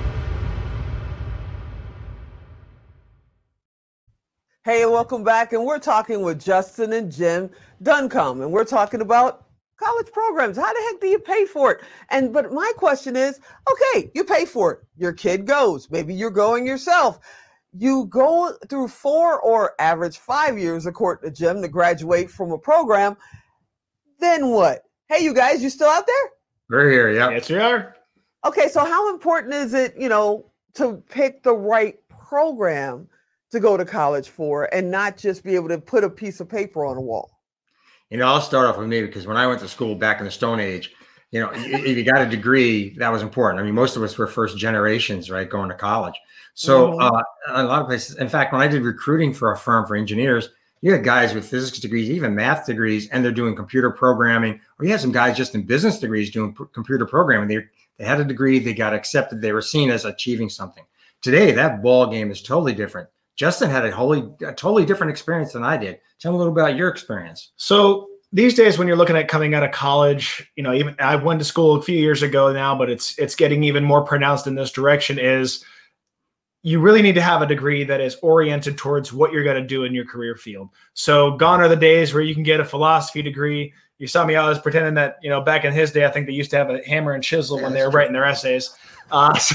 Hey, 4.68 4.84
welcome 4.84 5.25
back. 5.25 5.54
And 5.54 5.64
we're 5.64 5.78
talking 5.78 6.20
with 6.20 6.44
Justin 6.44 6.92
and 6.92 7.10
Jim 7.10 7.48
Duncombe, 7.82 8.42
and 8.42 8.52
we're 8.52 8.66
talking 8.66 9.00
about 9.00 9.46
college 9.78 10.08
programs. 10.12 10.58
How 10.58 10.70
the 10.70 10.90
heck 10.90 11.00
do 11.00 11.06
you 11.06 11.18
pay 11.18 11.46
for 11.46 11.72
it? 11.72 11.80
And 12.10 12.34
but 12.34 12.52
my 12.52 12.70
question 12.76 13.16
is, 13.16 13.40
okay, 13.72 14.10
you 14.14 14.25
pay 14.25 14.44
for 14.44 14.72
it. 14.75 14.80
Your 14.98 15.14
kid 15.14 15.46
goes. 15.46 15.90
Maybe 15.90 16.12
you're 16.12 16.28
going 16.28 16.66
yourself. 16.66 17.18
You 17.72 18.08
go 18.10 18.58
through 18.68 18.88
four 18.88 19.40
or 19.40 19.72
average 19.78 20.18
five 20.18 20.58
years, 20.58 20.84
according 20.84 21.30
to 21.30 21.34
Jim, 21.34 21.62
to 21.62 21.68
graduate 21.68 22.30
from 22.30 22.52
a 22.52 22.58
program. 22.58 23.16
Then 24.20 24.50
what? 24.50 24.82
Hey, 25.08 25.25
you 25.25 25.32
guys, 25.32 25.62
you 25.62 25.70
still 25.70 25.88
out 25.88 26.06
there? 26.06 26.30
We're 26.68 26.90
here, 26.90 27.10
yeah. 27.10 27.30
Yes, 27.30 27.48
we 27.48 27.56
are. 27.56 27.96
Okay, 28.44 28.68
so 28.68 28.84
how 28.84 29.14
important 29.14 29.54
is 29.54 29.72
it, 29.72 29.94
you 29.98 30.10
know, 30.10 30.52
to 30.75 31.02
pick 31.08 31.42
the 31.42 31.54
right 31.54 31.96
program 32.10 33.08
to 33.50 33.60
go 33.60 33.76
to 33.76 33.84
college 33.84 34.28
for 34.28 34.72
and 34.74 34.90
not 34.90 35.16
just 35.16 35.44
be 35.44 35.54
able 35.54 35.68
to 35.68 35.78
put 35.78 36.04
a 36.04 36.10
piece 36.10 36.40
of 36.40 36.48
paper 36.48 36.84
on 36.84 36.96
a 36.96 37.00
wall? 37.00 37.30
You 38.10 38.18
know, 38.18 38.26
I'll 38.26 38.40
start 38.40 38.66
off 38.66 38.78
with 38.78 38.88
me 38.88 39.02
because 39.02 39.26
when 39.26 39.36
I 39.36 39.46
went 39.46 39.60
to 39.60 39.68
school 39.68 39.94
back 39.94 40.18
in 40.18 40.24
the 40.24 40.30
Stone 40.30 40.60
Age, 40.60 40.94
you 41.30 41.40
know, 41.40 41.50
if 41.52 41.96
you 41.96 42.04
got 42.04 42.22
a 42.22 42.26
degree, 42.26 42.96
that 42.98 43.12
was 43.12 43.22
important. 43.22 43.60
I 43.60 43.64
mean, 43.64 43.74
most 43.74 43.96
of 43.96 44.02
us 44.02 44.16
were 44.16 44.26
first 44.26 44.56
generations, 44.56 45.30
right, 45.30 45.48
going 45.48 45.68
to 45.68 45.74
college. 45.74 46.14
So 46.54 46.92
Mhm. 46.92 47.02
uh, 47.02 47.22
a 47.48 47.64
lot 47.64 47.82
of 47.82 47.86
places, 47.86 48.16
in 48.16 48.28
fact, 48.28 48.52
when 48.52 48.62
I 48.62 48.66
did 48.66 48.82
recruiting 48.82 49.34
for 49.34 49.52
a 49.52 49.56
firm 49.56 49.86
for 49.86 49.94
engineers, 49.94 50.48
you 50.80 50.92
had 50.92 51.04
guys 51.04 51.34
with 51.34 51.46
physics 51.46 51.78
degrees, 51.78 52.08
even 52.08 52.34
math 52.34 52.64
degrees, 52.64 53.08
and 53.10 53.22
they're 53.22 53.32
doing 53.32 53.54
computer 53.54 53.90
programming. 53.90 54.60
Or 54.78 54.86
you 54.86 54.90
had 54.90 55.00
some 55.00 55.12
guys 55.12 55.36
just 55.36 55.54
in 55.54 55.64
business 55.66 55.98
degrees 55.98 56.30
doing 56.30 56.54
p- 56.54 56.64
computer 56.72 57.04
programming. 57.04 57.48
They 57.48 57.64
they 57.98 58.04
had 58.04 58.20
a 58.20 58.24
degree, 58.24 58.60
they 58.60 58.74
got 58.74 58.94
accepted, 58.94 59.42
they 59.42 59.52
were 59.52 59.61
seen 59.61 59.90
as 59.90 60.04
achieving 60.04 60.48
something. 60.48 60.84
Today, 61.20 61.50
that 61.50 61.82
ball 61.82 62.06
game 62.06 62.30
is 62.30 62.40
totally 62.40 62.72
different. 62.72 63.08
Justin 63.38 63.70
had 63.70 63.87
a 63.87 63.90
wholly, 63.92 64.29
a 64.40 64.53
totally 64.53 64.85
different 64.85 65.11
experience 65.11 65.53
than 65.53 65.62
I 65.62 65.77
did. 65.77 66.01
Tell 66.18 66.33
me 66.33 66.37
a 66.37 66.38
little 66.38 66.53
bit 66.53 66.64
about 66.64 66.77
your 66.77 66.88
experience. 66.88 67.53
So 67.57 68.09
these 68.33 68.55
days, 68.55 68.79
when 68.79 68.88
you're 68.88 68.96
looking 68.96 69.16
at 69.16 69.29
coming 69.29 69.55
out 69.55 69.62
of 69.62 69.70
college, 69.70 70.51
you 70.57 70.62
know, 70.64 70.74
even 70.74 70.96
I 70.98 71.14
went 71.14 71.38
to 71.38 71.44
school 71.44 71.77
a 71.77 71.83
few 71.83 71.96
years 71.96 72.22
ago 72.22 72.53
now, 72.53 72.77
but 72.77 72.90
it's 72.90 73.16
it's 73.16 73.37
getting 73.37 73.62
even 73.62 73.85
more 73.85 74.03
pronounced 74.03 74.48
in 74.48 74.57
this 74.57 74.72
direction. 74.72 75.20
Is 75.20 75.64
you 76.64 76.81
really 76.81 77.01
need 77.01 77.14
to 77.14 77.22
have 77.22 77.40
a 77.40 77.46
degree 77.46 77.85
that 77.85 78.01
is 78.01 78.16
oriented 78.22 78.77
towards 78.77 79.12
what 79.12 79.33
you're 79.33 79.44
going 79.44 79.62
to 79.62 79.66
do 79.66 79.85
in 79.85 79.94
your 79.94 80.05
career 80.05 80.35
field. 80.35 80.68
So 80.94 81.37
gone 81.37 81.61
are 81.61 81.68
the 81.68 81.77
days 81.77 82.12
where 82.12 82.22
you 82.22 82.35
can 82.35 82.42
get 82.42 82.59
a 82.59 82.64
philosophy 82.64 83.22
degree. 83.22 83.72
You 83.98 84.09
saw 84.09 84.27
me, 84.27 84.35
I 84.35 84.48
was 84.48 84.59
pretending 84.59 84.94
that, 84.94 85.18
you 85.22 85.31
know, 85.31 85.40
back 85.40 85.64
in 85.64 85.72
his 85.72 85.92
day, 85.92 86.05
I 86.05 86.11
think 86.11 86.27
they 86.27 86.33
used 86.33 86.51
to 86.51 86.57
have 86.57 86.68
a 86.68 86.83
hammer 86.85 87.12
and 87.12 87.22
chisel 87.22 87.59
Yeah, 87.59 87.62
when 87.64 87.72
they 87.72 87.83
were 87.83 87.90
true. 87.90 87.98
writing 87.98 88.12
their 88.12 88.24
essays. 88.24 88.74
Uh, 89.12 89.35
so 89.38 89.55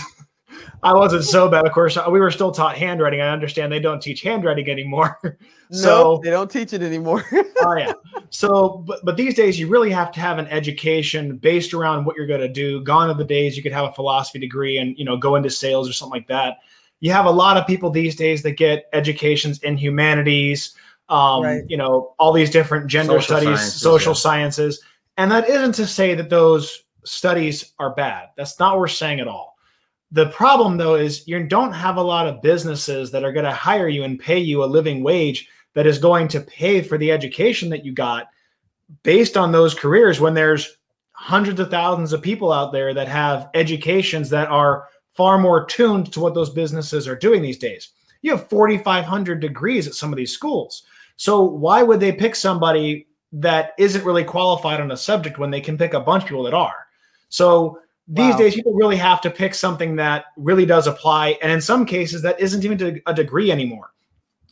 I 0.84 0.94
wasn't 0.94 1.24
so 1.24 1.48
bad. 1.50 1.66
Of 1.66 1.72
course, 1.72 1.98
we 2.10 2.20
were 2.20 2.32
still 2.32 2.52
taught 2.52 2.78
handwriting. 2.78 3.22
I 3.22 3.30
understand 3.30 3.72
they 3.72 3.80
don't 3.80 4.02
teach 4.02 4.22
handwriting 4.22 4.70
anymore. 4.70 5.18
no, 5.24 5.38
so 5.70 6.22
they 6.24 6.30
don't 6.30 6.52
teach 6.52 6.74
it 6.74 6.82
anymore. 6.82 7.24
oh 7.62 7.76
yeah. 7.78 7.94
So, 8.30 8.84
but 8.86 9.04
but 9.06 9.16
these 9.16 9.34
days 9.34 9.60
you 9.60 9.68
really 9.68 9.92
have 9.92 10.12
to 10.14 10.20
have 10.20 10.40
an 10.40 10.48
education 10.48 11.38
based 11.38 11.74
around 11.74 12.06
what 12.06 12.18
you're 12.18 12.28
going 12.28 12.42
to 12.42 12.50
do. 12.50 12.84
Gone 12.84 13.10
are 13.10 13.14
the 13.14 13.24
days 13.24 13.56
you 13.56 13.64
could 13.64 13.72
have 13.72 13.86
a 13.86 13.94
philosophy 13.94 14.40
degree 14.40 14.78
and 14.78 14.98
you 14.98 15.06
know 15.06 15.16
go 15.16 15.36
into 15.36 15.50
sales 15.50 15.90
or 15.90 15.94
something 15.94 16.20
like 16.20 16.28
that. 16.28 16.58
You 17.00 17.12
have 17.12 17.26
a 17.26 17.32
lot 17.32 17.58
of 17.58 17.66
people 17.66 17.90
these 17.90 18.16
days 18.16 18.44
that 18.44 18.52
get 18.52 18.86
educations 18.94 19.60
in 19.60 19.78
humanities, 19.78 20.74
um, 21.10 21.44
Right. 21.44 21.64
you 21.68 21.78
know, 21.78 22.14
all 22.18 22.32
these 22.34 22.50
different 22.50 22.88
gender 22.88 23.14
Social 23.14 23.38
studies, 23.38 23.60
sciences, 23.60 23.82
social 23.82 24.14
yeah. 24.14 24.18
sciences, 24.18 24.84
and 25.18 25.32
that 25.32 25.48
isn't 25.50 25.74
to 25.74 25.88
say 25.88 26.16
that 26.16 26.30
those 26.30 26.84
studies 27.06 27.74
are 27.80 27.94
bad. 27.94 28.30
That's 28.38 28.60
not 28.60 28.74
what 28.74 28.80
we're 28.82 28.88
saying 28.88 29.20
at 29.20 29.28
all. 29.28 29.53
The 30.14 30.28
problem 30.28 30.78
though 30.78 30.96
is 30.96 31.28
you 31.28 31.44
don't 31.44 31.74
have 31.74 31.98
a 31.98 32.02
lot 32.02 32.28
of 32.28 32.42
businesses 32.42 33.12
that 33.12 33.24
are 33.24 33.34
going 33.34 33.46
to 33.46 33.52
hire 33.52 33.88
you 33.88 34.04
and 34.04 34.20
pay 34.20 34.38
you 34.38 34.64
a 34.64 34.66
living 34.66 35.04
wage 35.04 35.50
that 35.74 35.88
is 35.88 35.98
going 35.98 36.28
to 36.30 36.42
pay 36.42 36.82
for 36.82 37.00
the 37.00 37.12
education 37.12 37.68
that 37.70 37.84
you 37.84 37.94
got 37.94 38.28
based 39.02 39.38
on 39.38 39.52
those 39.52 39.74
careers 39.74 40.22
when 40.22 40.36
there's 40.36 40.78
hundreds 41.14 41.60
of 41.60 41.72
thousands 41.72 42.14
of 42.14 42.22
people 42.22 42.52
out 42.52 42.72
there 42.72 42.94
that 42.94 43.08
have 43.08 43.50
educations 43.56 44.30
that 44.30 44.50
are 44.50 44.88
far 45.14 45.40
more 45.40 45.66
tuned 45.66 46.14
to 46.14 46.20
what 46.20 46.36
those 46.36 46.50
businesses 46.52 47.08
are 47.08 47.16
doing 47.16 47.42
these 47.42 47.58
days. 47.58 47.90
You 48.22 48.32
have 48.32 48.50
4,500 48.50 49.40
degrees 49.40 49.88
at 49.88 49.96
some 49.96 50.14
of 50.14 50.18
these 50.18 50.32
schools. 50.32 50.84
So 51.18 51.42
why 51.42 51.82
would 51.82 52.00
they 52.00 52.12
pick 52.12 52.36
somebody 52.36 53.08
that 53.32 53.74
isn't 53.80 54.06
really 54.06 54.24
qualified 54.24 54.80
on 54.80 54.92
a 54.92 54.98
subject 54.98 55.40
when 55.40 55.50
they 55.50 55.62
can 55.62 55.78
pick 55.78 55.94
a 55.94 56.00
bunch 56.00 56.24
of 56.24 56.30
people 56.30 56.44
that 56.44 56.54
are? 56.54 56.88
So 57.30 57.80
these 58.08 58.34
Wow. 58.34 58.38
days, 58.38 58.56
people 58.56 58.74
really 58.74 58.98
have 58.98 59.22
to 59.22 59.30
pick 59.30 59.56
something 59.56 59.96
that 59.96 60.26
really 60.38 60.66
does 60.66 60.88
apply. 60.88 61.38
And 61.42 61.52
in 61.52 61.62
some 61.62 61.86
cases, 61.86 62.22
that 62.24 62.40
isn't 62.40 62.64
even 62.66 63.02
a 63.06 63.14
degree 63.14 63.52
anymore. 63.52 63.92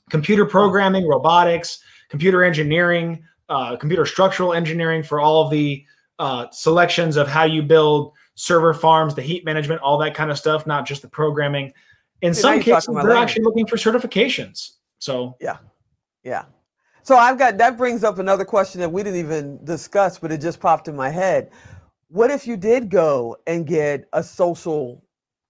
Computer 0.10 0.46
programming, 0.46 1.08
robotics, 1.08 1.80
computer 2.10 2.44
engineering, 2.44 3.24
uh, 3.50 3.76
computer 3.76 4.06
structural 4.06 4.54
engineering 4.54 5.04
for 5.04 5.20
all 5.20 5.44
of 5.44 5.52
the 5.52 5.84
uh, 6.20 6.46
selections 6.52 7.18
of 7.18 7.28
how 7.28 7.44
you 7.44 7.62
build 7.62 8.14
server 8.36 8.74
farms, 8.74 9.16
the 9.16 9.22
heat 9.22 9.44
management, 9.44 9.82
all 9.82 9.98
that 9.98 10.14
kind 10.14 10.32
of 10.32 10.38
stuff, 10.38 10.66
not 10.66 10.86
just 10.86 11.02
the 11.02 11.08
programming. 11.10 11.74
In 12.22 12.30
now 12.30 12.34
some 12.34 12.60
cases, 12.62 12.86
they're 12.86 12.96
language. 13.04 13.18
actually 13.18 13.44
looking 13.44 13.68
for 13.68 13.76
certifications. 13.76 14.78
So 15.00 15.36
yeah. 15.42 15.58
Yeah. 16.24 16.46
So 17.04 17.18
I've 17.18 17.38
got 17.38 17.58
that 17.58 17.78
brings 17.78 18.04
up 18.04 18.20
another 18.20 18.46
question 18.46 18.80
that 18.82 18.90
we 18.92 19.04
didn't 19.04 19.20
even 19.20 19.64
discuss, 19.66 20.20
but 20.20 20.32
it 20.32 20.40
just 20.40 20.60
popped 20.60 20.88
in 20.88 20.96
my 20.96 21.10
head. 21.10 21.52
What 22.12 22.30
if 22.30 22.45
you 22.45 22.58
did 22.58 22.89
go 22.89 23.38
and 23.47 23.65
get 23.65 24.10
a 24.12 24.21
social 24.21 25.02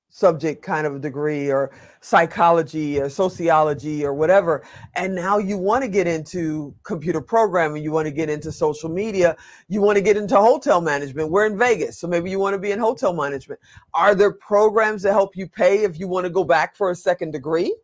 subject 0.10 0.62
kind 0.62 0.86
of 0.86 1.02
degree 1.02 1.50
or 1.50 1.71
psychology 2.02 3.00
or 3.00 3.10
sociology 3.10 4.06
or 4.06 4.13
whatever, 4.13 4.63
and 4.93 5.15
now 5.15 5.39
you 5.39 5.58
want 5.58 5.84
to 5.84 5.88
get 5.88 6.06
into 6.06 6.76
computer 6.84 7.19
programming, 7.19 7.82
you 7.82 7.91
want 7.91 8.06
to 8.06 8.12
get 8.12 8.30
into 8.30 8.52
social 8.52 8.89
media, 8.89 9.36
you 9.69 9.82
want 9.82 9.95
to 9.95 10.04
get 10.04 10.15
into 10.17 10.36
hotel 10.36 10.82
management. 10.82 11.32
We're 11.32 11.47
in 11.47 11.58
Vegas, 11.58 11.97
so 11.97 12.08
maybe 12.08 12.30
you 12.30 12.38
want 12.38 12.54
to 12.54 12.60
be 12.60 12.69
in 12.69 12.78
hotel 12.78 13.12
management. 13.12 13.60
Are 13.95 14.13
there 14.13 14.32
programs 14.32 15.02
that 15.02 15.13
help 15.13 15.36
you 15.36 15.47
pay 15.47 15.84
if 15.84 16.00
you 16.00 16.08
want 16.08 16.26
to 16.26 16.30
go 16.30 16.43
back 16.43 16.76
for 16.76 16.91
a 16.91 16.95
second 16.95 17.32
degree? 17.32 17.76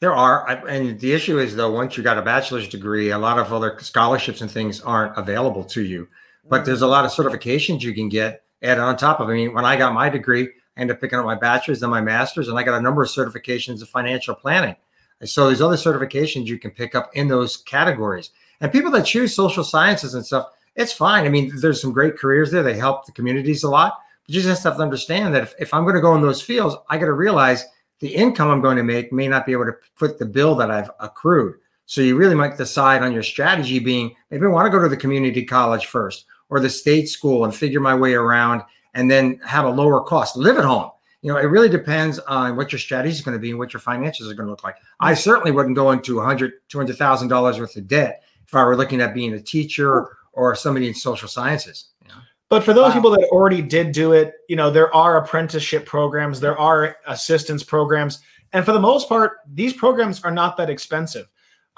There 0.00 0.12
are, 0.12 0.46
and 0.68 1.00
the 1.00 1.14
issue 1.14 1.38
is 1.38 1.56
though, 1.56 1.72
once 1.72 1.96
you 1.96 2.02
got 2.02 2.18
a 2.18 2.22
bachelor's 2.22 2.68
degree, 2.68 3.12
a 3.12 3.18
lot 3.18 3.38
of 3.38 3.50
other 3.50 3.78
scholarships 3.80 4.42
and 4.42 4.50
things 4.50 4.82
aren't 4.82 5.16
available 5.16 5.64
to 5.64 5.82
you. 5.82 6.06
But 6.48 6.64
there's 6.64 6.82
a 6.82 6.86
lot 6.86 7.04
of 7.04 7.10
certifications 7.12 7.82
you 7.82 7.94
can 7.94 8.08
get 8.08 8.42
added 8.62 8.80
on 8.80 8.96
top 8.96 9.20
of. 9.20 9.28
it. 9.28 9.32
I 9.32 9.36
mean, 9.36 9.54
when 9.54 9.64
I 9.64 9.76
got 9.76 9.94
my 9.94 10.08
degree, 10.08 10.48
I 10.76 10.80
ended 10.80 10.96
up 10.96 11.00
picking 11.00 11.18
up 11.18 11.24
my 11.24 11.34
bachelor's, 11.34 11.80
then 11.80 11.90
my 11.90 12.00
master's, 12.00 12.48
and 12.48 12.58
I 12.58 12.62
got 12.62 12.78
a 12.78 12.82
number 12.82 13.02
of 13.02 13.08
certifications 13.08 13.82
of 13.82 13.88
financial 13.88 14.34
planning. 14.34 14.76
And 15.20 15.28
so 15.28 15.46
there's 15.46 15.60
other 15.60 15.76
certifications 15.76 16.46
you 16.46 16.58
can 16.58 16.70
pick 16.70 16.94
up 16.94 17.10
in 17.14 17.28
those 17.28 17.58
categories. 17.58 18.30
And 18.60 18.72
people 18.72 18.90
that 18.92 19.06
choose 19.06 19.34
social 19.34 19.64
sciences 19.64 20.14
and 20.14 20.24
stuff, 20.24 20.50
it's 20.74 20.92
fine. 20.92 21.26
I 21.26 21.28
mean, 21.28 21.52
there's 21.60 21.80
some 21.80 21.92
great 21.92 22.16
careers 22.16 22.50
there. 22.50 22.62
They 22.62 22.76
help 22.76 23.06
the 23.06 23.12
communities 23.12 23.62
a 23.62 23.70
lot. 23.70 23.98
But 24.26 24.34
you 24.34 24.42
just 24.42 24.64
have 24.64 24.76
to 24.76 24.82
understand 24.82 25.34
that 25.34 25.42
if, 25.42 25.54
if 25.58 25.74
I'm 25.74 25.84
going 25.84 25.94
to 25.94 26.00
go 26.00 26.14
in 26.14 26.22
those 26.22 26.42
fields, 26.42 26.76
I 26.88 26.96
got 26.96 27.06
to 27.06 27.12
realize 27.12 27.64
the 28.00 28.14
income 28.14 28.50
I'm 28.50 28.60
going 28.60 28.76
to 28.76 28.82
make 28.82 29.12
may 29.12 29.28
not 29.28 29.46
be 29.46 29.52
able 29.52 29.66
to 29.66 29.76
foot 29.94 30.18
the 30.18 30.26
bill 30.26 30.54
that 30.56 30.70
I've 30.70 30.90
accrued. 30.98 31.56
So 31.86 32.00
you 32.00 32.16
really 32.16 32.34
might 32.34 32.56
decide 32.56 33.02
on 33.02 33.12
your 33.12 33.22
strategy 33.22 33.78
being 33.78 34.14
maybe 34.30 34.46
I 34.46 34.48
want 34.48 34.66
to 34.66 34.70
go 34.70 34.82
to 34.82 34.88
the 34.88 34.96
community 34.96 35.44
college 35.44 35.86
first 35.86 36.24
or 36.52 36.60
the 36.60 36.68
state 36.68 37.08
school 37.08 37.46
and 37.46 37.54
figure 37.54 37.80
my 37.80 37.94
way 37.94 38.12
around 38.12 38.60
and 38.92 39.10
then 39.10 39.40
have 39.42 39.64
a 39.64 39.70
lower 39.70 40.02
cost. 40.02 40.36
Live 40.36 40.58
at 40.58 40.66
home. 40.66 40.90
You 41.22 41.32
know, 41.32 41.38
it 41.38 41.44
really 41.44 41.70
depends 41.70 42.18
on 42.18 42.56
what 42.56 42.72
your 42.72 42.78
strategy 42.78 43.14
is 43.14 43.22
going 43.22 43.34
to 43.34 43.40
be 43.40 43.48
and 43.48 43.58
what 43.58 43.72
your 43.72 43.80
finances 43.80 44.30
are 44.30 44.34
going 44.34 44.46
to 44.48 44.50
look 44.50 44.62
like. 44.62 44.76
I 45.00 45.14
certainly 45.14 45.50
wouldn't 45.50 45.76
go 45.76 45.92
into 45.92 46.20
a 46.20 46.24
hundred, 46.24 46.52
two 46.68 46.76
hundred 46.76 46.98
thousand 46.98 47.28
dollars 47.28 47.58
worth 47.58 47.74
of 47.76 47.88
debt 47.88 48.22
if 48.46 48.54
I 48.54 48.64
were 48.64 48.76
looking 48.76 49.00
at 49.00 49.14
being 49.14 49.32
a 49.32 49.40
teacher 49.40 50.14
or 50.34 50.54
somebody 50.54 50.88
in 50.88 50.94
social 50.94 51.26
sciences. 51.26 51.86
You 52.02 52.08
know? 52.08 52.20
But 52.50 52.64
for 52.64 52.74
those 52.74 52.88
Wow. 52.88 52.94
people 52.94 53.10
that 53.12 53.28
already 53.30 53.62
did 53.62 53.92
do 53.92 54.12
it, 54.12 54.34
you 54.50 54.56
know, 54.56 54.70
there 54.70 54.94
are 54.94 55.16
apprenticeship 55.16 55.86
programs, 55.86 56.38
there 56.38 56.58
are 56.58 56.96
assistance 57.06 57.62
programs. 57.62 58.20
And 58.52 58.62
for 58.62 58.72
the 58.72 58.80
most 58.80 59.08
part, 59.08 59.38
these 59.54 59.72
programs 59.72 60.22
are 60.22 60.30
not 60.30 60.58
that 60.58 60.68
expensive. 60.68 61.28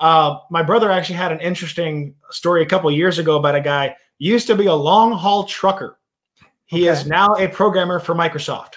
Uh, 0.01 0.39
my 0.51 0.65
brother 0.65 0.91
actually 0.91 1.15
had 1.15 1.31
an 1.31 1.39
interesting 1.39 2.17
story 2.31 2.63
a 2.63 2.67
couple 2.67 2.91
years 2.91 3.21
ago 3.21 3.37
about 3.37 3.55
a 3.55 3.61
guy 3.61 3.95
used 4.19 4.47
to 4.47 4.55
be 4.55 4.67
a 4.67 4.75
long 4.75 5.13
haul 5.13 5.45
trucker. 5.45 5.99
He 6.67 6.89
is 6.89 7.07
now 7.07 7.35
a 7.35 7.49
programmer 7.49 8.01
for 8.01 8.15
Microsoft. 8.15 8.75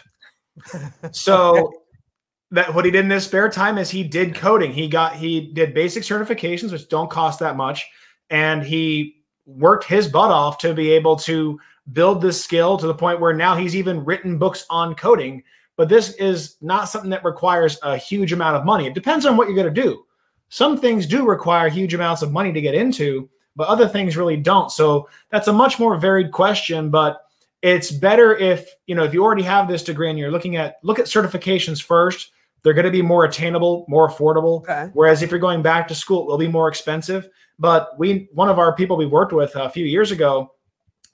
so 1.12 1.72
that 2.52 2.74
what 2.74 2.86
he 2.86 2.92
did 2.92 3.06
in 3.06 3.12
his 3.12 3.26
spare 3.26 3.50
time 3.50 3.78
is 3.78 3.90
he 3.90 4.04
did 4.04 4.36
coding. 4.36 4.72
He 4.72 4.88
got 4.88 5.16
he 5.16 5.52
did 5.54 5.74
basic 5.74 6.04
certifications, 6.04 6.72
which 6.72 6.90
don't 6.90 7.10
cost 7.10 7.40
that 7.40 7.56
much, 7.56 7.86
and 8.30 8.64
he 8.64 9.24
worked 9.46 9.86
his 9.86 10.08
butt 10.08 10.32
off 10.32 10.58
to 10.60 10.74
be 10.74 10.92
able 10.92 11.16
to 11.16 11.60
build 11.94 12.22
this 12.22 12.44
skill 12.44 12.78
to 12.78 12.88
the 12.88 12.94
point 12.94 13.20
where 13.20 13.34
now 13.34 13.56
he's 13.56 13.76
even 13.76 14.04
written 14.04 14.38
books 14.38 14.66
on 14.70 14.96
coding. 14.96 15.44
But 15.78 15.90
this 15.90 16.16
is 16.16 16.58
not 16.60 16.90
something 16.90 17.10
that 17.12 17.24
requires 17.24 17.78
a 17.84 17.96
huge 17.96 18.34
amount 18.34 18.58
of 18.58 18.66
money. 18.66 18.88
It 18.88 18.96
depends 18.96 19.26
on 19.26 19.38
what 19.38 19.48
you're 19.48 19.56
going 19.56 19.74
to 19.74 19.82
do. 19.82 20.04
Some 20.50 20.78
things 20.78 21.06
do 21.06 21.26
require 21.26 21.70
huge 21.70 21.94
amounts 21.94 22.22
of 22.22 22.32
money 22.32 22.52
to 22.52 22.62
get 22.62 22.74
into, 22.74 23.30
but 23.58 23.68
other 23.68 23.88
things 23.88 24.16
really 24.16 24.38
don't. 24.38 24.72
So 24.72 25.10
that's 25.30 25.50
a 25.50 25.54
much 25.54 25.80
more 25.80 25.98
varied 25.98 26.32
question, 26.32 26.90
but 26.90 27.24
it's 27.64 27.92
better 27.92 28.38
if, 28.38 28.70
you 28.86 28.96
know, 28.96 29.04
if 29.04 29.14
you 29.14 29.24
already 29.24 29.44
have 29.44 29.68
this 29.68 29.84
degree 29.84 30.10
and 30.10 30.18
you're 30.18 30.32
looking 30.32 30.56
at 30.56 30.78
look 30.84 31.00
at 31.00 31.08
certifications 31.08 31.84
first, 31.84 32.32
they're 32.64 32.74
going 32.74 32.86
to 32.86 32.92
be 32.92 33.02
more 33.02 33.26
attainable, 33.26 33.86
more 33.90 34.08
affordable. 34.08 34.62
Okay. 34.62 34.90
Whereas 34.94 35.24
if 35.24 35.32
you're 35.32 35.40
going 35.40 35.64
back 35.64 35.88
to 35.88 35.96
school, 35.96 36.22
it 36.22 36.28
will 36.28 36.38
be 36.38 36.48
more 36.48 36.68
expensive. 36.68 37.30
But 37.60 37.98
we, 37.98 38.30
one 38.32 38.50
of 38.50 38.60
our 38.60 38.76
people 38.76 38.96
we 38.96 39.08
worked 39.08 39.34
with 39.34 39.56
a 39.56 39.70
few 39.70 39.86
years 39.86 40.12
ago, 40.12 40.54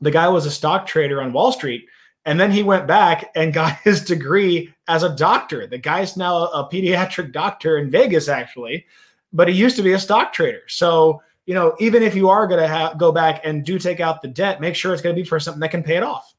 the 0.02 0.12
guy 0.12 0.28
was 0.28 0.46
a 0.46 0.52
stock 0.52 0.86
trader 0.86 1.22
on 1.22 1.32
Wall 1.32 1.54
Street. 1.54 1.86
And 2.26 2.40
then 2.40 2.52
he 2.52 2.64
went 2.64 2.88
back 2.88 3.32
and 3.36 3.54
got 3.54 3.78
his 3.80 4.04
degree 4.04 4.74
as 4.90 5.04
a 5.04 5.16
doctor. 5.16 5.66
The 5.66 5.78
guy's 5.78 6.18
now 6.18 6.48
a 6.48 6.70
pediatric 6.70 7.32
doctor 7.32 7.78
in 7.78 7.90
Vegas, 7.90 8.28
actually, 8.28 8.86
but 9.32 9.48
he 9.48 9.56
used 9.56 9.78
to 9.78 9.84
be 9.84 9.94
a 9.94 10.00
stock 10.00 10.34
trader. 10.34 10.62
So, 10.68 11.22
you 11.46 11.54
know, 11.54 11.76
even 11.80 12.04
if 12.04 12.16
you 12.16 12.30
are 12.30 12.48
going 12.48 12.62
to 12.62 12.68
ha- 12.68 12.94
go 12.94 13.12
back 13.12 13.42
and 13.44 13.66
do 13.66 13.78
take 13.78 14.00
out 14.00 14.22
the 14.22 14.28
debt, 14.28 14.62
make 14.62 14.76
sure 14.76 14.94
it's 14.94 15.02
going 15.02 15.16
to 15.16 15.22
be 15.22 15.28
for 15.28 15.40
something 15.40 15.60
that 15.60 15.72
can 15.72 15.84
pay 15.84 15.98
it 15.98 16.04
off. 16.04 16.34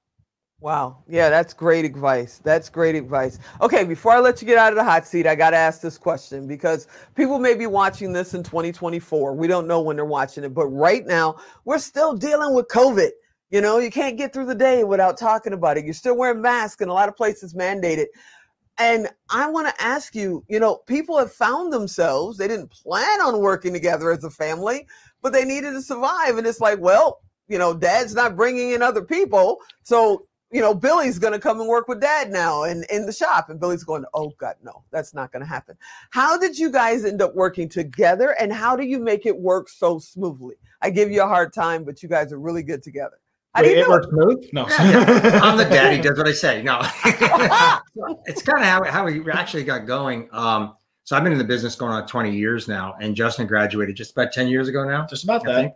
Wow. 0.60 1.04
Yeah, 1.06 1.28
that's 1.28 1.52
great 1.52 1.84
advice. 1.84 2.40
That's 2.42 2.70
great 2.70 2.94
advice. 2.94 3.38
Okay, 3.60 3.84
before 3.84 4.12
I 4.12 4.20
let 4.20 4.40
you 4.40 4.46
get 4.46 4.56
out 4.56 4.72
of 4.72 4.76
the 4.76 4.84
hot 4.84 5.06
seat, 5.06 5.26
I 5.26 5.34
got 5.34 5.50
to 5.50 5.58
ask 5.58 5.82
this 5.82 5.98
question 5.98 6.46
because 6.46 6.86
people 7.14 7.38
may 7.38 7.54
be 7.54 7.66
watching 7.66 8.14
this 8.14 8.32
in 8.32 8.42
2024. 8.42 9.34
We 9.34 9.46
don't 9.46 9.66
know 9.66 9.82
when 9.82 9.96
they're 9.96 10.06
watching 10.06 10.42
it, 10.42 10.54
but 10.54 10.68
right 10.68 11.04
now, 11.04 11.36
we're 11.66 11.78
still 11.78 12.14
dealing 12.14 12.54
with 12.54 12.68
COVID. 12.68 13.10
You 13.50 13.60
know, 13.60 13.78
you 13.78 13.90
can't 13.90 14.16
get 14.16 14.32
through 14.32 14.46
the 14.46 14.54
day 14.54 14.84
without 14.84 15.18
talking 15.18 15.52
about 15.52 15.76
it. 15.76 15.84
You're 15.84 15.92
still 15.92 16.16
wearing 16.16 16.40
masks 16.40 16.80
in 16.80 16.88
a 16.88 16.94
lot 16.94 17.10
of 17.10 17.16
places 17.16 17.52
mandated. 17.52 18.06
And 18.78 19.08
I 19.30 19.48
want 19.48 19.68
to 19.68 19.82
ask 19.82 20.14
you, 20.14 20.44
you 20.48 20.58
know, 20.58 20.76
people 20.86 21.18
have 21.18 21.32
found 21.32 21.72
themselves, 21.72 22.38
they 22.38 22.48
didn't 22.48 22.70
plan 22.70 23.20
on 23.20 23.40
working 23.40 23.72
together 23.72 24.10
as 24.10 24.24
a 24.24 24.30
family, 24.30 24.86
but 25.22 25.32
they 25.32 25.44
needed 25.44 25.72
to 25.72 25.82
survive. 25.82 26.38
And 26.38 26.46
it's 26.46 26.60
like, 26.60 26.80
well, 26.80 27.20
you 27.46 27.58
know, 27.58 27.72
dad's 27.72 28.14
not 28.14 28.36
bringing 28.36 28.70
in 28.70 28.82
other 28.82 29.02
people. 29.02 29.58
So 29.84 30.26
you 30.54 30.60
know, 30.60 30.72
Billy's 30.72 31.18
going 31.18 31.32
to 31.32 31.40
come 31.40 31.58
and 31.58 31.68
work 31.68 31.88
with 31.88 32.00
dad 32.00 32.30
now 32.30 32.62
and 32.62 32.84
in 32.88 33.06
the 33.06 33.12
shop. 33.12 33.50
And 33.50 33.58
Billy's 33.58 33.82
going, 33.82 34.04
oh, 34.14 34.32
God, 34.38 34.54
no, 34.62 34.84
that's 34.92 35.12
not 35.12 35.32
going 35.32 35.42
to 35.42 35.48
happen. 35.48 35.76
How 36.10 36.38
did 36.38 36.56
you 36.56 36.70
guys 36.70 37.04
end 37.04 37.20
up 37.20 37.34
working 37.34 37.68
together 37.68 38.36
and 38.38 38.52
how 38.52 38.76
do 38.76 38.84
you 38.84 39.00
make 39.00 39.26
it 39.26 39.36
work 39.36 39.68
so 39.68 39.98
smoothly? 39.98 40.54
I 40.80 40.90
give 40.90 41.10
you 41.10 41.22
a 41.24 41.26
hard 41.26 41.52
time, 41.52 41.82
but 41.82 42.04
you 42.04 42.08
guys 42.08 42.32
are 42.32 42.38
really 42.38 42.62
good 42.62 42.84
together. 42.84 43.18
How 43.54 43.62
do 43.62 43.68
Wait, 43.68 43.76
you 43.76 43.82
it 43.82 43.84
do 43.84 43.90
works 43.90 44.06
smooth? 44.08 44.48
No. 44.52 44.66
I'm 44.78 45.56
the 45.56 45.64
daddy, 45.64 46.02
does 46.02 46.18
what 46.18 46.26
I 46.26 46.32
say. 46.32 46.62
No, 46.62 46.80
it's 48.26 48.42
kind 48.42 48.58
of 48.60 48.64
how, 48.64 48.84
how 48.84 49.04
we 49.04 49.30
actually 49.30 49.62
got 49.62 49.86
going. 49.86 50.28
Um, 50.32 50.74
so 51.04 51.16
I've 51.16 51.22
been 51.22 51.32
in 51.32 51.38
the 51.38 51.44
business 51.44 51.76
going 51.76 51.92
on 51.92 52.06
20 52.06 52.34
years 52.34 52.66
now, 52.66 52.96
and 53.00 53.14
Justin 53.14 53.46
graduated 53.46 53.94
just 53.94 54.10
about 54.12 54.32
10 54.32 54.48
years 54.48 54.66
ago 54.68 54.84
now. 54.84 55.06
Just 55.06 55.22
about 55.22 55.46
I 55.46 55.52
that. 55.52 55.60
think. 55.60 55.74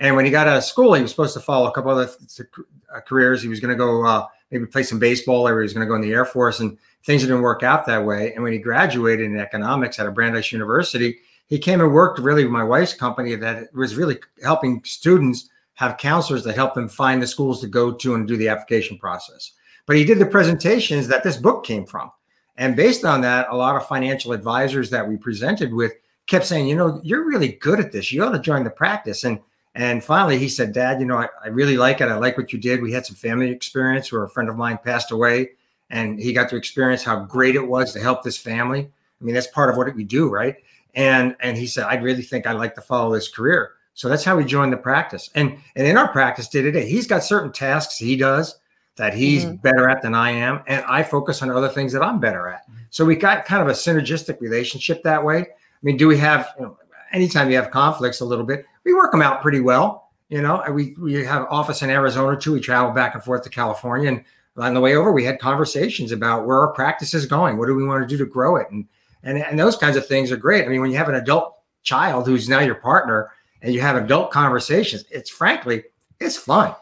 And 0.00 0.16
when 0.16 0.24
he 0.24 0.30
got 0.30 0.48
out 0.48 0.56
of 0.56 0.64
school, 0.64 0.94
he 0.94 1.02
was 1.02 1.10
supposed 1.10 1.34
to 1.34 1.40
follow 1.40 1.68
a 1.68 1.72
couple 1.72 1.90
other 1.90 2.06
th- 2.06 2.48
uh, 2.94 3.00
careers. 3.00 3.42
He 3.42 3.48
was 3.48 3.60
going 3.60 3.70
to 3.70 3.76
go 3.76 4.04
uh, 4.06 4.26
maybe 4.50 4.64
play 4.66 4.82
some 4.82 4.98
baseball, 4.98 5.46
or 5.46 5.60
he 5.60 5.64
was 5.64 5.74
going 5.74 5.86
to 5.86 5.88
go 5.88 5.94
in 5.94 6.00
the 6.00 6.12
Air 6.12 6.24
Force, 6.24 6.60
and 6.60 6.78
things 7.04 7.22
didn't 7.22 7.42
work 7.42 7.62
out 7.62 7.84
that 7.86 8.04
way. 8.04 8.32
And 8.32 8.42
when 8.42 8.52
he 8.52 8.58
graduated 8.58 9.26
in 9.26 9.38
economics 9.38 9.98
at 9.98 10.06
a 10.06 10.10
Brandeis 10.10 10.50
University, 10.50 11.18
he 11.46 11.58
came 11.58 11.80
and 11.82 11.92
worked 11.92 12.18
really 12.20 12.44
with 12.44 12.52
my 12.52 12.64
wife's 12.64 12.94
company 12.94 13.34
that 13.34 13.74
was 13.74 13.96
really 13.96 14.18
helping 14.42 14.82
students 14.84 15.50
have 15.74 15.96
counselors 15.96 16.44
that 16.44 16.54
help 16.54 16.74
them 16.74 16.88
find 16.88 17.22
the 17.22 17.26
schools 17.26 17.60
to 17.60 17.66
go 17.66 17.92
to 17.92 18.14
and 18.14 18.28
do 18.28 18.36
the 18.36 18.48
application 18.48 18.98
process. 18.98 19.52
But 19.86 19.96
he 19.96 20.04
did 20.04 20.18
the 20.18 20.26
presentations 20.26 21.08
that 21.08 21.22
this 21.22 21.36
book 21.36 21.64
came 21.64 21.86
from. 21.86 22.10
And 22.56 22.76
based 22.76 23.04
on 23.04 23.20
that, 23.22 23.48
a 23.50 23.56
lot 23.56 23.76
of 23.76 23.86
financial 23.86 24.32
advisors 24.32 24.90
that 24.90 25.08
we 25.08 25.16
presented 25.16 25.72
with 25.72 25.92
kept 26.26 26.46
saying, 26.46 26.68
you 26.68 26.76
know, 26.76 27.00
you're 27.02 27.26
really 27.26 27.52
good 27.52 27.80
at 27.80 27.92
this. 27.92 28.12
You 28.12 28.22
ought 28.22 28.32
to 28.32 28.38
join 28.38 28.64
the 28.64 28.70
practice. 28.70 29.24
And 29.24 29.40
and 29.74 30.04
finally 30.04 30.38
he 30.38 30.50
said, 30.50 30.74
Dad, 30.74 31.00
you 31.00 31.06
know, 31.06 31.16
I, 31.16 31.28
I 31.42 31.48
really 31.48 31.78
like 31.78 32.02
it. 32.02 32.08
I 32.08 32.16
like 32.16 32.36
what 32.36 32.52
you 32.52 32.58
did. 32.58 32.82
We 32.82 32.92
had 32.92 33.06
some 33.06 33.16
family 33.16 33.50
experience 33.50 34.12
where 34.12 34.22
a 34.22 34.28
friend 34.28 34.50
of 34.50 34.56
mine 34.56 34.78
passed 34.84 35.10
away 35.10 35.52
and 35.88 36.20
he 36.20 36.34
got 36.34 36.50
to 36.50 36.56
experience 36.56 37.02
how 37.02 37.20
great 37.24 37.54
it 37.54 37.66
was 37.66 37.92
to 37.94 38.00
help 38.00 38.22
this 38.22 38.36
family. 38.36 38.80
I 39.20 39.24
mean, 39.24 39.34
that's 39.34 39.46
part 39.46 39.70
of 39.70 39.76
what 39.76 39.94
we 39.94 40.04
do, 40.04 40.28
right? 40.28 40.56
And 40.94 41.36
and 41.40 41.56
he 41.56 41.66
said, 41.66 41.84
I 41.84 41.94
really 41.94 42.22
think 42.22 42.46
I'd 42.46 42.52
like 42.52 42.74
to 42.74 42.82
follow 42.82 43.14
this 43.14 43.28
career. 43.28 43.72
So 43.94 44.08
that's 44.08 44.24
how 44.24 44.36
we 44.36 44.44
joined 44.44 44.72
the 44.72 44.76
practice. 44.78 45.30
And 45.34 45.56
and 45.76 45.86
in 45.86 45.96
our 45.96 46.08
practice 46.08 46.48
day 46.48 46.62
to 46.62 46.72
day, 46.72 46.88
he's 46.88 47.06
got 47.06 47.22
certain 47.24 47.52
tasks 47.52 47.96
he 47.98 48.16
does 48.16 48.58
that 48.96 49.14
he's 49.14 49.44
Mhm. 49.44 49.62
better 49.62 49.88
at 49.88 50.02
than 50.02 50.14
I 50.14 50.30
am, 50.30 50.60
and 50.66 50.84
I 50.86 51.02
focus 51.02 51.42
on 51.42 51.50
other 51.50 51.68
things 51.68 51.92
that 51.92 52.02
I'm 52.02 52.18
better 52.20 52.48
at. 52.48 52.62
So 52.90 53.04
we 53.04 53.16
got 53.16 53.44
kind 53.46 53.62
of 53.62 53.68
a 53.68 53.72
synergistic 53.72 54.40
relationship 54.40 55.02
that 55.04 55.24
way. 55.24 55.38
I 55.38 55.46
mean, 55.82 55.96
do 55.96 56.06
we 56.08 56.18
have 56.18 56.48
you 56.58 56.66
know, 56.66 56.76
anytime 57.12 57.50
you 57.50 57.56
have 57.56 57.70
conflicts 57.70 58.20
a 58.20 58.24
little 58.24 58.44
bit, 58.44 58.66
we 58.84 58.92
work 58.94 59.10
them 59.12 59.22
out 59.22 59.40
pretty 59.42 59.60
well. 59.60 60.10
You 60.28 60.40
know, 60.42 60.62
we 60.72 60.94
we 60.98 61.24
have 61.24 61.46
office 61.50 61.82
in 61.82 61.90
Arizona 61.90 62.36
too. 62.38 62.52
We 62.52 62.60
travel 62.60 62.92
back 62.92 63.14
and 63.14 63.22
forth 63.22 63.42
to 63.42 63.50
California, 63.50 64.08
and 64.08 64.24
on 64.56 64.74
the 64.74 64.80
way 64.80 64.96
over, 64.96 65.12
we 65.12 65.24
had 65.24 65.38
conversations 65.38 66.12
about 66.12 66.46
where 66.46 66.58
our 66.60 66.68
practice 66.72 67.14
is 67.14 67.24
going. 67.26 67.56
What 67.58 67.66
do 67.66 67.74
we 67.74 67.84
want 67.84 68.06
to 68.06 68.08
do 68.08 68.22
to 68.22 68.30
grow 68.30 68.56
it? 68.56 68.66
And 68.70 68.86
and 69.22 69.38
and 69.38 69.58
those 69.58 69.76
kinds 69.76 69.96
of 69.96 70.06
things 70.06 70.30
are 70.32 70.36
great. 70.36 70.64
I 70.64 70.68
mean, 70.68 70.80
when 70.82 70.90
you 70.90 70.96
have 70.98 71.08
an 71.08 71.14
adult 71.14 71.54
child 71.82 72.26
who's 72.26 72.48
now 72.48 72.60
your 72.60 72.74
partner, 72.76 73.30
and 73.62 73.72
you 73.72 73.80
have 73.80 73.96
adult 73.96 74.30
conversations, 74.30 75.04
it's 75.10 75.30
frankly 75.30 75.84
it's 76.20 76.36
fun. 76.36 76.74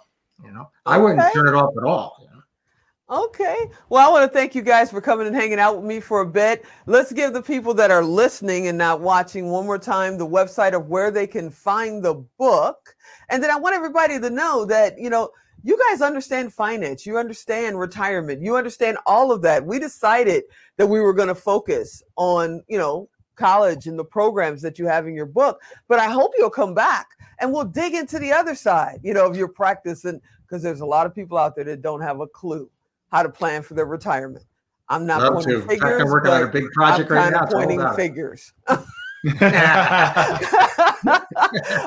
You 0.45 0.53
know, 0.53 0.71
I 0.87 0.99
wouldn't 0.99 1.23
turn 1.35 1.49
it 1.49 1.55
off 1.55 1.75
at 1.77 1.85
all. 1.85 2.16
you 2.21 2.27
know. 2.27 3.25
Okay. 3.25 3.71
Well, 3.88 4.07
I 4.07 4.11
want 4.11 4.31
to 4.31 4.38
thank 4.38 4.55
you 4.55 4.62
guys 4.62 4.90
for 4.90 5.01
coming 5.01 5.27
and 5.27 5.37
hanging 5.37 5.59
out 5.59 5.77
with 5.77 5.85
me 5.85 6.01
for 6.01 6.21
a 6.21 6.27
bit. 6.27 6.64
Let's 6.87 7.12
give 7.12 7.33
the 7.33 7.43
people 7.43 7.75
that 7.75 7.90
are 7.90 8.05
listening 8.05 8.69
and 8.69 8.79
not 8.79 9.01
watching 9.01 9.51
one 9.51 9.66
more 9.66 9.79
time 9.79 10.16
the 10.16 10.27
website 10.27 10.75
of 10.75 10.88
where 10.88 11.11
they 11.11 11.27
can 11.27 11.51
find 11.51 12.03
the 12.03 12.14
book. 12.38 12.95
And 13.29 13.43
then 13.43 13.51
I 13.51 13.57
want 13.57 13.75
everybody 13.75 14.19
to 14.19 14.31
know 14.31 14.64
that, 14.66 14.99
you 14.99 15.11
know, 15.11 15.31
you 15.62 15.79
guys 15.90 16.01
understand 16.01 16.55
finance, 16.55 17.05
you 17.05 17.19
understand 17.19 17.79
retirement, 17.79 18.40
you 18.40 18.57
understand 18.57 18.97
all 19.05 19.31
of 19.31 19.43
that. 19.43 19.66
We 19.66 19.79
decided 19.79 20.45
that 20.79 20.87
we 20.87 21.01
were 21.01 21.12
going 21.12 21.29
to 21.29 21.35
focus 21.35 22.03
on, 22.16 22.62
you 22.66 22.79
know, 22.79 23.09
college 23.40 23.87
and 23.87 23.98
the 23.98 24.05
programs 24.05 24.62
that 24.62 24.79
you 24.79 24.87
have 24.87 25.09
in 25.09 25.14
your 25.14 25.26
book. 25.26 25.61
But 25.88 25.98
I 25.98 26.09
hope 26.09 26.33
you'll 26.37 26.50
come 26.50 26.74
back 26.74 27.09
and 27.38 27.53
we'll 27.53 27.64
dig 27.64 27.94
into 27.94 28.18
the 28.18 28.33
other 28.33 28.55
side, 28.55 29.00
you 29.03 29.14
know, 29.14 29.26
of 29.26 29.37
your 29.37 29.48
practice 29.48 30.05
and 30.05 30.20
because 30.46 30.62
there's 30.62 30.81
a 30.81 30.87
lot 30.87 31.07
of 31.07 31.14
people 31.14 31.38
out 31.38 31.57
there 31.57 31.64
that 31.64 31.81
don't 31.81 32.00
have 32.00 32.20
a 32.20 32.26
clue 32.26 32.68
how 33.11 33.22
to 33.22 33.29
plan 33.29 33.62
for 33.62 33.74
their 33.74 33.87
retirement. 33.87 34.44
I'm 34.88 35.07
not 35.07 35.22
Love 35.22 35.35
pointing 35.35 35.53
to. 35.53 35.62
In 35.62 35.68
figures, 35.68 36.03
I'm 36.03 36.09
working 36.09 36.33
on 36.33 36.42
a 36.42 36.46
but 36.46 36.53
big 36.53 36.64
I'm 36.64 36.70
project 36.70 37.11
right 37.11 37.22
kind 37.22 37.33
now. 37.33 37.38
of 37.38 37.44
It's 37.44 37.55
all 37.55 37.64
pointing 37.64 37.94
figures. 37.94 38.53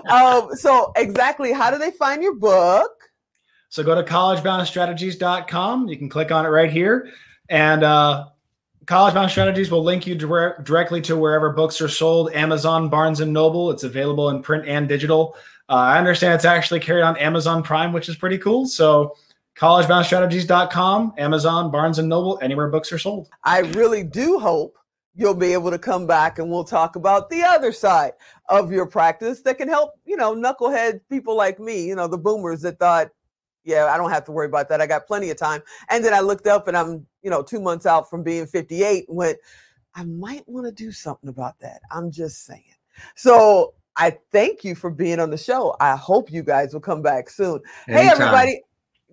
um, 0.10 0.56
so 0.56 0.94
exactly, 0.96 1.52
how 1.52 1.72
do 1.72 1.78
they 1.78 1.92
find 1.92 2.24
your 2.24 2.36
book? 2.36 2.92
So 3.70 3.84
go 3.84 3.96
to 3.96 4.04
collegeboundstrategies.com. 4.04 5.90
You 5.90 5.98
can 5.98 6.08
click 6.08 6.32
on 6.32 6.46
it 6.46 6.50
right 6.50 6.72
here. 6.72 7.10
And 7.50 7.84
uh, 7.84 8.28
College 8.86 9.14
Bound 9.14 9.32
Strategies 9.32 9.72
will 9.72 9.84
link 9.84 10.06
you 10.06 10.16
dire- 10.16 10.62
directly 10.64 11.02
to 11.02 11.16
wherever 11.16 11.52
books 11.52 11.80
are 11.80 11.88
sold 11.88 12.34
Amazon, 12.34 12.90
Barnes 12.90 13.20
and 13.20 13.32
Noble. 13.32 13.72
It's 13.72 13.84
available 13.84 14.30
in 14.30 14.42
print 14.42 14.68
and 14.68 14.88
digital. 14.88 15.36
Uh, 15.70 15.74
I 15.74 15.98
understand 15.98 16.34
it's 16.34 16.46
actually 16.46 16.82
carried 16.82 17.04
on 17.04 17.16
Amazon 17.18 17.64
Prime, 17.64 17.94
which 17.94 18.10
is 18.10 18.16
pretty 18.16 18.38
cool. 18.38 18.66
So 18.66 19.16
collegeboundstrategies.com, 19.58 21.14
Amazon, 21.18 21.72
Barnes 21.72 22.00
and 22.00 22.10
Noble, 22.10 22.40
anywhere 22.42 22.68
books 22.70 22.92
are 22.92 22.98
sold. 22.98 23.30
I 23.44 23.60
really 23.60 24.04
do 24.04 24.40
hope 24.40 24.78
you'll 25.16 25.36
be 25.36 25.54
able 25.54 25.70
to 25.70 25.78
come 25.78 26.08
back 26.08 26.40
and 26.40 26.50
we'll 26.50 26.64
talk 26.64 26.96
about 26.96 27.30
the 27.30 27.44
other 27.44 27.72
side 27.72 28.14
of 28.50 28.72
your 28.72 28.88
practice 28.88 29.42
that 29.42 29.58
can 29.58 29.70
help, 29.70 29.94
you 30.06 30.18
know, 30.18 30.36
knucklehead 30.36 31.02
people 31.10 31.38
like 31.38 31.60
me, 31.60 31.86
you 31.86 31.96
know, 31.96 32.08
the 32.08 32.18
boomers 32.18 32.62
that 32.62 32.80
thought, 32.80 33.10
yeah, 33.64 33.86
I 33.86 33.98
don't 33.98 34.12
have 34.12 34.26
to 34.26 34.32
worry 34.32 34.48
about 34.48 34.70
that. 34.70 34.82
I 34.82 34.88
got 34.88 35.08
plenty 35.08 35.30
of 35.30 35.38
time. 35.38 35.62
And 35.90 36.04
then 36.04 36.14
I 36.14 36.20
looked 36.20 36.48
up 36.48 36.68
and 36.68 36.76
I'm, 36.76 37.06
you 37.22 37.30
know, 37.30 37.42
two 37.42 37.60
months 37.60 37.86
out 37.86 38.10
from 38.10 38.24
being 38.24 38.46
58 38.46 39.08
and 39.08 39.18
went, 39.18 39.38
I 39.96 40.04
might 40.04 40.48
want 40.48 40.66
to 40.66 40.72
do 40.72 40.92
something 40.92 41.30
about 41.30 41.60
that. 41.60 41.82
I'm 41.92 42.12
just 42.12 42.46
saying. 42.46 42.64
So 43.16 43.74
I 43.96 44.18
thank 44.32 44.64
you 44.64 44.76
for 44.76 44.90
being 44.90 45.20
on 45.20 45.30
the 45.30 45.38
show. 45.38 45.76
I 45.80 45.96
hope 45.96 46.32
you 46.32 46.44
guys 46.44 46.74
will 46.74 46.82
come 46.82 47.02
back 47.02 47.30
soon. 47.30 47.62
Hey, 47.86 48.10
everybody. 48.10 48.62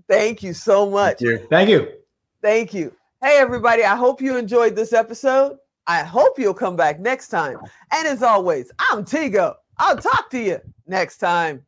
Thank 0.08 0.42
you 0.42 0.54
so 0.54 0.88
much. 0.88 1.18
Thank 1.18 1.40
you. 1.40 1.46
Thank 1.48 1.70
you. 1.70 1.88
Thank 2.42 2.74
you. 2.74 2.92
Hey, 3.22 3.38
everybody. 3.38 3.84
I 3.84 3.96
hope 3.96 4.22
you 4.22 4.36
enjoyed 4.36 4.74
this 4.74 4.92
episode. 4.92 5.58
I 5.86 6.02
hope 6.02 6.38
you'll 6.38 6.54
come 6.54 6.76
back 6.76 6.98
next 6.98 7.28
time. 7.28 7.58
And 7.92 8.08
as 8.08 8.22
always, 8.22 8.70
I'm 8.78 9.04
Tigo. 9.04 9.54
I'll 9.78 9.96
talk 9.96 10.30
to 10.30 10.38
you 10.38 10.60
next 10.86 11.18
time. 11.18 11.64